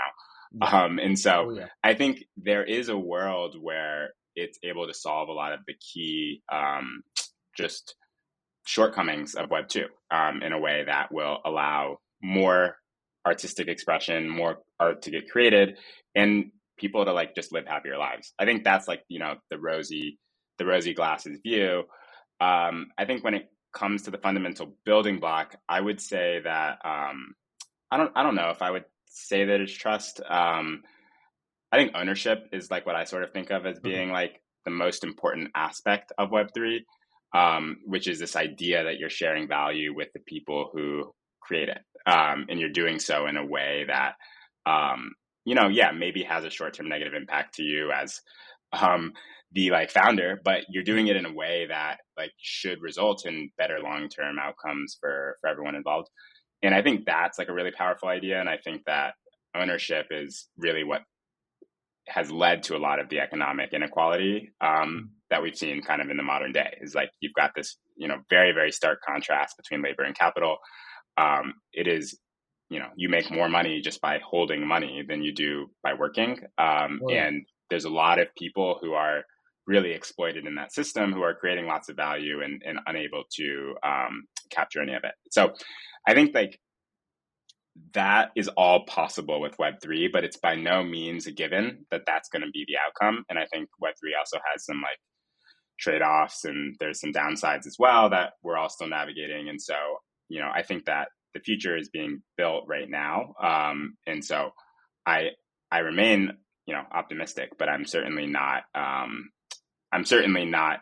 [0.60, 0.84] Yeah.
[0.84, 1.66] Um, and so oh, yeah.
[1.82, 5.74] I think there is a world where it's able to solve a lot of the
[5.74, 7.02] key, um,
[7.56, 7.96] just
[8.66, 12.76] shortcomings of Web 2 um, in a way that will allow more
[13.26, 15.78] artistic expression, more art to get created,
[16.14, 18.32] and people to like just live happier lives.
[18.38, 20.18] I think that's like you know the rosy,
[20.58, 21.84] the rosy glasses view.
[22.40, 26.78] Um, I think when it comes to the fundamental building block, I would say that
[26.84, 27.34] um,
[27.90, 30.20] I don't I don't know if I would say that it's trust.
[30.28, 30.82] Um,
[31.70, 34.12] I think ownership is like what I sort of think of as being mm-hmm.
[34.12, 36.84] like the most important aspect of Web three,
[37.34, 41.12] um, which is this idea that you're sharing value with the people who
[41.52, 44.14] create it um, and you're doing so in a way that
[44.66, 45.12] um,
[45.44, 48.20] you know yeah maybe has a short-term negative impact to you as
[48.72, 49.12] um,
[49.52, 53.50] the like founder but you're doing it in a way that like should result in
[53.58, 56.08] better long-term outcomes for for everyone involved
[56.62, 59.12] and i think that's like a really powerful idea and i think that
[59.54, 61.02] ownership is really what
[62.08, 65.06] has led to a lot of the economic inequality um, mm-hmm.
[65.30, 68.08] that we've seen kind of in the modern day is like you've got this you
[68.08, 70.56] know very very stark contrast between labor and capital
[71.16, 72.18] um, it is
[72.70, 76.38] you know you make more money just by holding money than you do by working.
[76.58, 79.22] Um, oh, and there's a lot of people who are
[79.66, 83.74] really exploited in that system who are creating lots of value and, and unable to
[83.84, 85.14] um, capture any of it.
[85.30, 85.52] So
[86.06, 86.58] i think like
[87.94, 92.28] that is all possible with web3 but it's by no means a given that that's
[92.28, 93.24] going to be the outcome.
[93.28, 94.98] And i think web3 also has some like
[95.78, 99.48] trade-offs and there's some downsides as well that we're all still navigating.
[99.48, 99.74] And so
[100.32, 104.50] you know i think that the future is being built right now um, and so
[105.06, 105.28] i
[105.70, 106.32] i remain
[106.66, 109.30] you know optimistic but i'm certainly not um,
[109.92, 110.80] i'm certainly not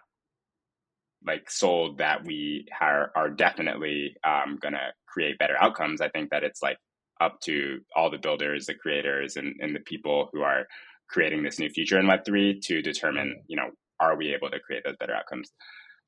[1.27, 6.01] like sold that we are, are definitely um, going to create better outcomes.
[6.01, 6.79] I think that it's like
[7.21, 10.67] up to all the builders the creators and, and the people who are
[11.11, 14.83] creating this new future in web3 to determine you know are we able to create
[14.85, 15.51] those better outcomes?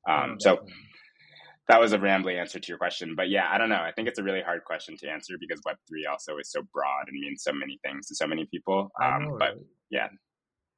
[0.09, 0.65] Um, so
[1.69, 3.81] that was a rambling answer to your question, but yeah, I don't know.
[3.81, 6.61] I think it's a really hard question to answer because Web three also is so
[6.73, 8.91] broad and means so many things to so many people.
[9.01, 9.65] Um, know, but right?
[9.89, 10.07] yeah,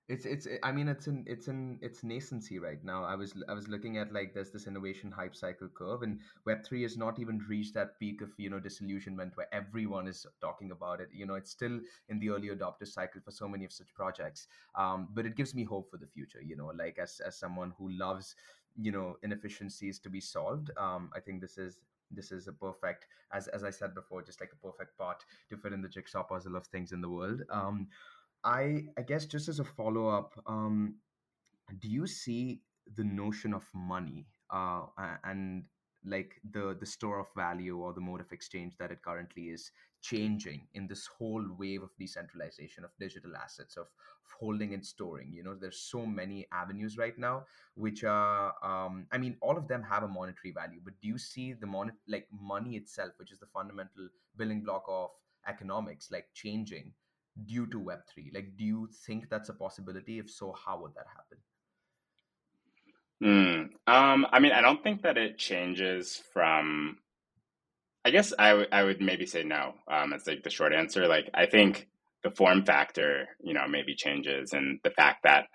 [0.08, 3.54] it's it's i mean it's in it's in its nascency right now i was i
[3.54, 7.40] was looking at like there's this innovation hype cycle curve and web3 has not even
[7.50, 11.34] reached that peak of you know disillusionment where everyone is talking about it you know
[11.34, 11.80] it's still
[12.10, 15.56] in the early adopter cycle for so many of such projects um, but it gives
[15.56, 18.36] me hope for the future you know like as as someone who loves
[18.80, 21.80] you know inefficiencies to be solved um, i think this is
[22.12, 25.58] this is a perfect as as i said before just like a perfect part to
[25.58, 27.42] fit in the jigsaw puzzle of things in the world.
[27.50, 27.88] Um,
[28.44, 30.96] I I guess just as a follow up, um,
[31.80, 32.62] do you see
[32.96, 34.84] the notion of money uh,
[35.24, 35.64] and
[36.06, 39.72] like the the store of value or the mode of exchange that it currently is
[40.02, 45.32] changing in this whole wave of decentralization of digital assets of, of holding and storing
[45.34, 45.56] you know?
[45.56, 47.46] There's so many avenues right now
[47.76, 51.18] which are um, i mean all of them have a monetary value but do you
[51.18, 55.10] see the mon like money itself which is the fundamental building block of
[55.48, 56.94] economics like changing
[57.46, 60.20] due to web3 like do you think that's a possibility?
[60.20, 61.38] If so how would that happen
[63.26, 66.98] mm, um, i mean i don't think that it changes from
[68.04, 71.08] i guess I, w- I would maybe say no um, it's like the short answer.
[71.08, 71.88] Like i think
[72.24, 75.46] the form factor you know maybe changes and the fact that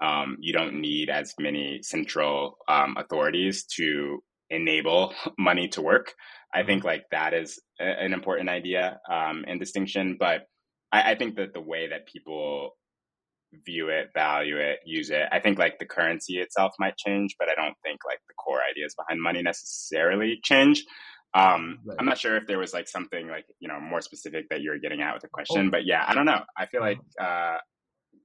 [0.00, 6.14] um, you don't need as many central um, authorities to enable money to work.
[6.54, 6.88] I think mm-hmm.
[6.88, 10.42] like that is a, an important idea um, and distinction but
[10.92, 12.76] I, I think that the way that people
[13.64, 15.26] view it, value it, use it.
[15.32, 18.60] I think like the currency itself might change, but I don't think like the core
[18.70, 20.84] ideas behind money necessarily change.
[21.34, 21.96] Um, right.
[21.98, 24.70] I'm not sure if there was like something like you know more specific that you
[24.70, 25.70] were getting at with the question, oh.
[25.70, 26.42] but yeah, I don't know.
[26.56, 27.58] I feel like uh,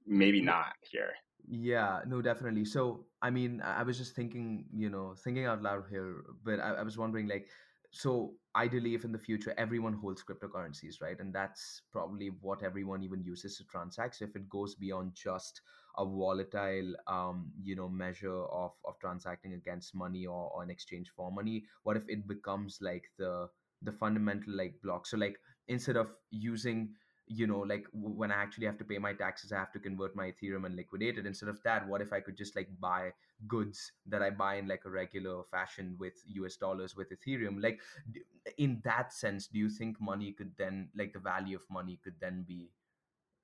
[0.06, 1.12] maybe not here.
[1.46, 2.64] Yeah, no, definitely.
[2.64, 6.76] So, I mean, I was just thinking, you know, thinking out loud here, but I,
[6.76, 7.48] I was wondering, like,
[7.94, 13.02] so ideally if in the future everyone holds cryptocurrencies right and that's probably what everyone
[13.02, 14.16] even uses to transact.
[14.16, 15.60] So if it goes beyond just
[15.96, 21.12] a volatile um, you know measure of of transacting against money or, or in exchange
[21.16, 23.48] for money what if it becomes like the
[23.82, 25.06] the fundamental like block?
[25.06, 25.38] So like
[25.68, 26.94] instead of using
[27.26, 30.14] you know like when i actually have to pay my taxes i have to convert
[30.14, 31.26] my ethereum and liquidate it.
[31.26, 33.10] Instead of that what if i could just like buy
[33.48, 36.14] goods that i buy in like a regular fashion with
[36.44, 37.62] us dollars with ethereum?
[37.62, 37.80] Like
[38.58, 42.14] in that sense do you think money could then like the value of money could
[42.20, 42.70] then be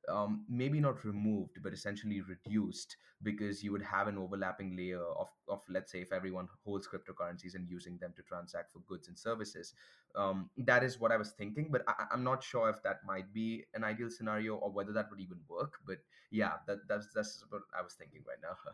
[0.08, 5.28] um, maybe not removed, but essentially reduced because you would have an overlapping layer of,
[5.48, 9.18] of let's say, if everyone holds cryptocurrencies and using them to transact for goods and
[9.18, 9.74] services.
[10.16, 13.32] Um, that is what I was thinking, but I, am not sure if that might
[13.32, 15.74] be an ideal scenario or whether that would even work.
[15.86, 15.98] But
[16.30, 18.56] yeah, that, that's that's what I was thinking right now.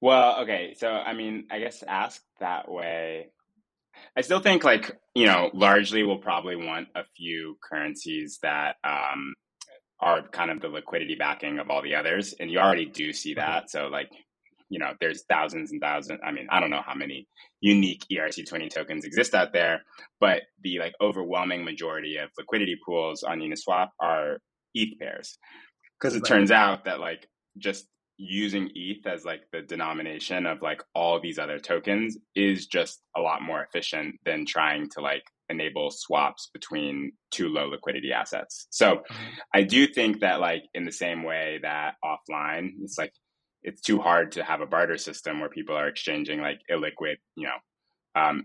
[0.00, 3.28] Well, okay, so I mean, I guess asked that way.
[4.14, 9.34] I still think like you know, largely we'll probably want a few currencies that um,
[10.00, 12.34] are kind of the liquidity backing of all the others.
[12.38, 13.40] And you already do see mm-hmm.
[13.40, 13.70] that.
[13.70, 14.10] So like,
[14.68, 16.20] you know, there's thousands and thousands.
[16.26, 17.28] I mean, I don't know how many
[17.60, 19.82] unique ERC20 tokens exist out there,
[20.20, 24.38] but the like overwhelming majority of liquidity pools on Uniswap are
[24.74, 25.38] ETH pairs.
[26.00, 26.28] Because it right.
[26.28, 27.28] turns out that like
[27.58, 27.86] just
[28.16, 33.20] using ETH as like the denomination of like all these other tokens is just a
[33.20, 38.66] lot more efficient than trying to like enable swaps between two low liquidity assets.
[38.70, 39.24] So mm-hmm.
[39.52, 43.12] I do think that like in the same way that offline, it's like
[43.62, 47.46] it's too hard to have a barter system where people are exchanging like illiquid, you
[47.46, 48.44] know, um,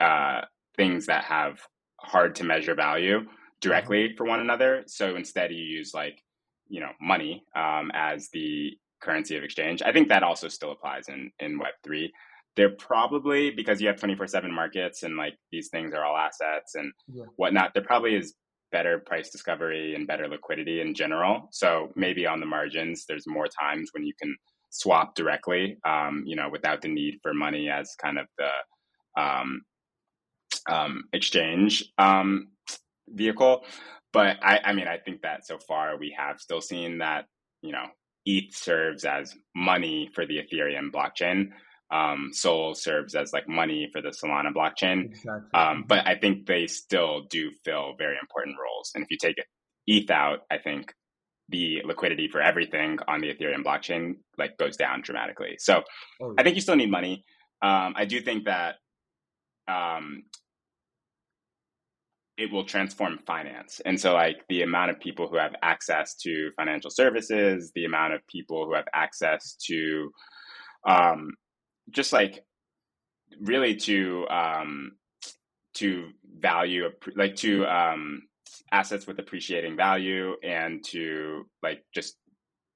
[0.00, 0.42] uh,
[0.76, 1.60] things that have
[2.00, 3.20] hard to measure value
[3.60, 4.16] directly mm-hmm.
[4.16, 4.84] for one another.
[4.86, 6.22] So instead, you use like
[6.68, 8.72] you know money um, as the
[9.02, 9.82] currency of exchange.
[9.82, 12.12] I think that also still applies in in Web three
[12.58, 16.74] they're probably because you have 24 7 markets and like these things are all assets
[16.74, 17.22] and yeah.
[17.36, 18.34] whatnot there probably is
[18.72, 21.48] better price discovery and better liquidity in general.
[21.52, 24.36] So maybe on the margins there's more times when you can
[24.70, 29.62] swap directly um, you know without the need for money as kind of the um,
[30.68, 32.48] um, exchange um,
[33.08, 33.64] vehicle.
[34.12, 37.26] But I, I mean i think that so far we have still seen that
[37.62, 37.84] you know
[38.26, 41.50] eth serves as money for the ethereum blockchain
[41.90, 45.06] um, Sol serves as like money for the Solana blockchain.
[45.06, 45.50] Exactly.
[45.54, 48.92] Um, but I think they still do fill very important roles.
[48.94, 49.36] And if you take
[49.86, 50.92] ETH out, I think
[51.48, 55.56] the liquidity for everything on the Ethereum blockchain like goes down dramatically.
[55.58, 55.82] So
[56.20, 56.34] oh, yeah.
[56.38, 57.24] I think you still need money.
[57.62, 58.76] Um, I do think that
[59.66, 60.24] um,
[62.36, 63.80] it will transform finance.
[63.84, 68.14] And so, like, the amount of people who have access to financial services, the amount
[68.14, 70.10] of people who have access to
[70.88, 71.32] um,
[71.90, 72.44] just like
[73.40, 74.92] really to um,
[75.74, 78.22] to value like to um,
[78.72, 82.16] assets with appreciating value and to like just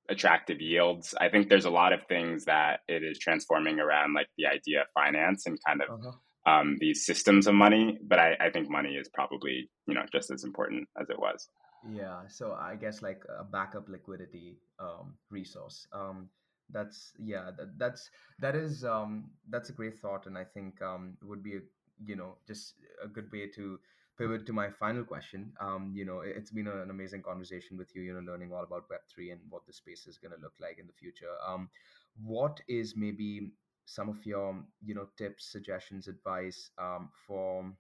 [0.09, 1.15] attractive yields.
[1.21, 4.83] I think there's a lot of things that it is transforming around like the idea
[4.83, 6.53] of finance and kind of uh-huh.
[6.53, 7.99] um, these systems of money.
[8.03, 11.49] But I, I think money is probably you know just as important as it was.
[11.91, 12.21] Yeah.
[12.29, 15.87] So I guess like a backup liquidity um, resource.
[15.93, 16.29] Um,
[16.73, 21.17] that's yeah that, that's that is um that's a great thought and i think um
[21.23, 21.61] would be a
[22.05, 23.79] you know just a good way to
[24.19, 25.53] pivot to my final question.
[25.61, 28.89] Um you know it's been an amazing conversation with you you know learning all about
[28.89, 31.35] web3 and what the space is going to look like in the future.
[31.47, 31.71] Um
[32.23, 33.53] what is maybe
[33.87, 37.73] some of your you know tips suggestions advice um for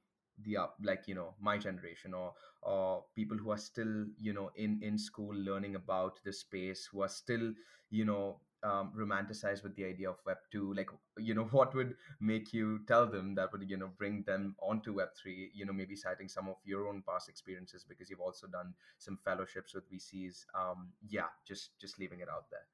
[0.45, 2.33] the up like you know my generation or
[2.63, 7.03] or people who are still you know in in school learning about the space who
[7.03, 7.53] are still
[7.91, 11.95] you know um, romanticized with the idea of web 2 like you know what would
[12.21, 15.73] make you tell them that would you know bring them onto web 3 you know
[15.73, 19.91] maybe citing some of your own past experiences because you've also done some fellowships with
[19.91, 22.67] vcs um, yeah just just leaving it out there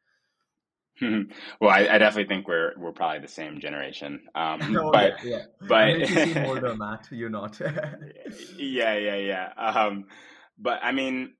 [1.61, 4.22] well, I, I, definitely think we're we're probably the same generation.
[4.34, 5.68] Um, oh, but yeah, yeah.
[5.68, 7.07] but you seem older, Matt.
[7.12, 7.61] You're not.
[8.57, 9.53] yeah, yeah, yeah.
[9.57, 10.07] Um,
[10.59, 11.34] but I mean,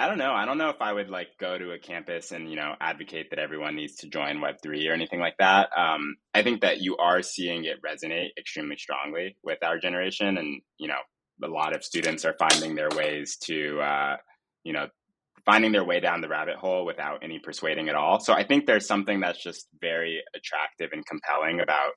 [0.00, 0.32] I don't know.
[0.32, 3.28] I don't know if I would like go to a campus and you know advocate
[3.28, 5.68] that everyone needs to join Web three or anything like that.
[5.76, 10.62] Um, I think that you are seeing it resonate extremely strongly with our generation, and
[10.78, 11.00] you know
[11.44, 14.16] a lot of students are finding their ways to uh,
[14.64, 14.86] you know
[15.44, 18.20] finding their way down the rabbit hole without any persuading at all.
[18.20, 21.92] So I think there's something that's just very attractive and compelling about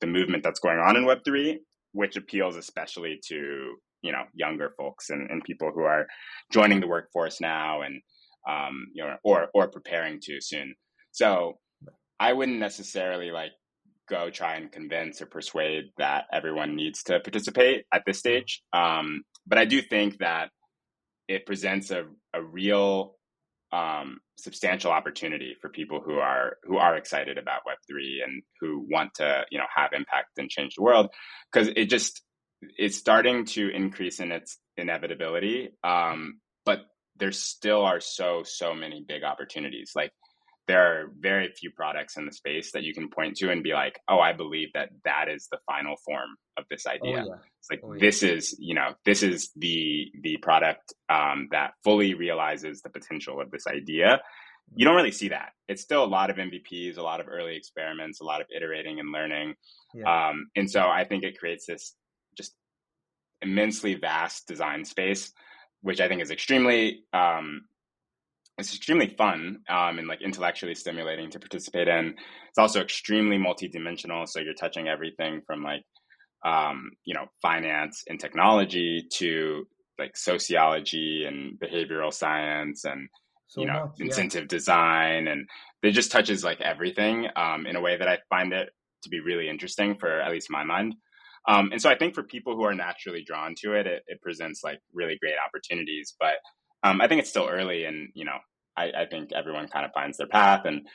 [0.00, 1.60] the movement that's going on in Web three,
[1.92, 6.06] which appeals especially to you know younger folks and, and people who are
[6.52, 8.00] joining the workforce now and
[8.48, 10.74] um, you know or or preparing to soon.
[11.10, 11.58] So
[12.18, 13.52] i wouldn't necessarily like
[14.08, 19.22] go try and convince or persuade that everyone needs to participate at this stage um,
[19.46, 20.50] but i do think that
[21.28, 23.16] it presents a, a real
[23.72, 28.86] um, substantial opportunity for people who are who are excited about web 3 and who
[28.88, 31.08] want to you know have impact and change the world
[31.52, 32.22] because it just
[32.60, 35.70] it's starting to increase in its inevitability.
[35.82, 36.80] Um, but
[37.16, 39.92] there still are so so many big opportunities.
[39.94, 40.12] Like
[40.66, 43.74] there are very few products in the space that you can point to and be
[43.74, 47.22] like, oh, I believe that that is the final form of this oh, idea.
[47.22, 47.34] Oh, yeah.
[47.60, 52.14] It's like oh, this is you know this is the the product um, that fully
[52.14, 54.20] realizes the potential of this idea.
[54.74, 55.50] You don't really see that.
[55.68, 58.98] It's still a lot of MVPs, a lot of early experiments, a lot of iterating
[58.98, 59.54] and learning.
[59.94, 60.28] Yeah.
[60.30, 61.94] Um, and so I think it creates this
[63.44, 65.32] immensely vast design space,
[65.82, 67.62] which I think is extremely um,
[68.58, 72.14] it's extremely fun um, and like intellectually stimulating to participate in.
[72.48, 75.84] It's also extremely multidimensional, so you're touching everything from like
[76.44, 79.66] um, you know finance and technology to
[79.98, 83.08] like sociology and behavioral science and
[83.46, 84.48] so you know much, incentive yeah.
[84.48, 85.48] design and
[85.82, 88.70] it just touches like everything um, in a way that I find it
[89.02, 90.96] to be really interesting for at least my mind.
[91.46, 94.20] Um, and so I think for people who are naturally drawn to it, it, it
[94.22, 96.14] presents like really great opportunities.
[96.18, 96.34] But
[96.82, 98.38] um, I think it's still early, and you know,
[98.76, 100.62] I, I think everyone kind of finds their path.
[100.64, 100.86] And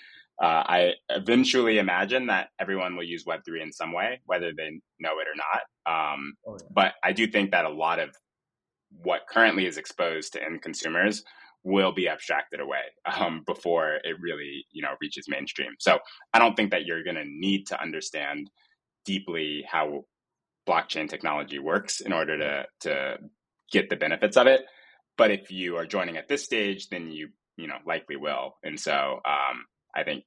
[0.41, 4.69] uh, I eventually imagine that everyone will use Web three in some way, whether they
[4.99, 6.13] know it or not.
[6.13, 6.67] Um, oh, yeah.
[6.71, 8.09] But I do think that a lot of
[9.03, 11.23] what currently is exposed to end consumers
[11.63, 12.81] will be abstracted away
[13.19, 15.73] um, before it really you know reaches mainstream.
[15.79, 15.99] So
[16.33, 18.49] I don't think that you're going to need to understand
[19.05, 20.05] deeply how
[20.69, 23.17] blockchain technology works in order to to
[23.71, 24.61] get the benefits of it.
[25.17, 28.55] But if you are joining at this stage, then you you know likely will.
[28.63, 29.65] And so um,
[29.95, 30.23] I think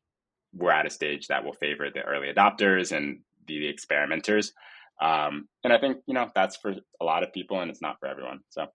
[0.53, 4.53] we're at a stage that will favor the early adopters and the, the experimenters.
[5.01, 7.99] Um, and I think you know that's for a lot of people, and it's not
[7.99, 8.41] for everyone.
[8.51, 8.67] So,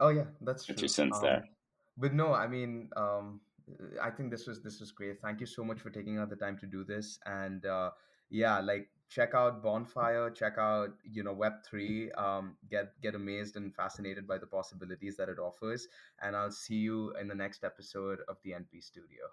[0.00, 0.74] oh yeah, that's true.
[0.74, 1.44] Two cents um, there.
[1.96, 3.40] But no, I mean, um,
[4.02, 5.20] I think this was this was great.
[5.22, 7.90] Thank you so much for taking out the time to do this, and uh,
[8.30, 13.74] yeah, like check out bonfire check out you know web3 um, get get amazed and
[13.74, 15.88] fascinated by the possibilities that it offers
[16.22, 19.24] and i'll see you in the next episode of the np studio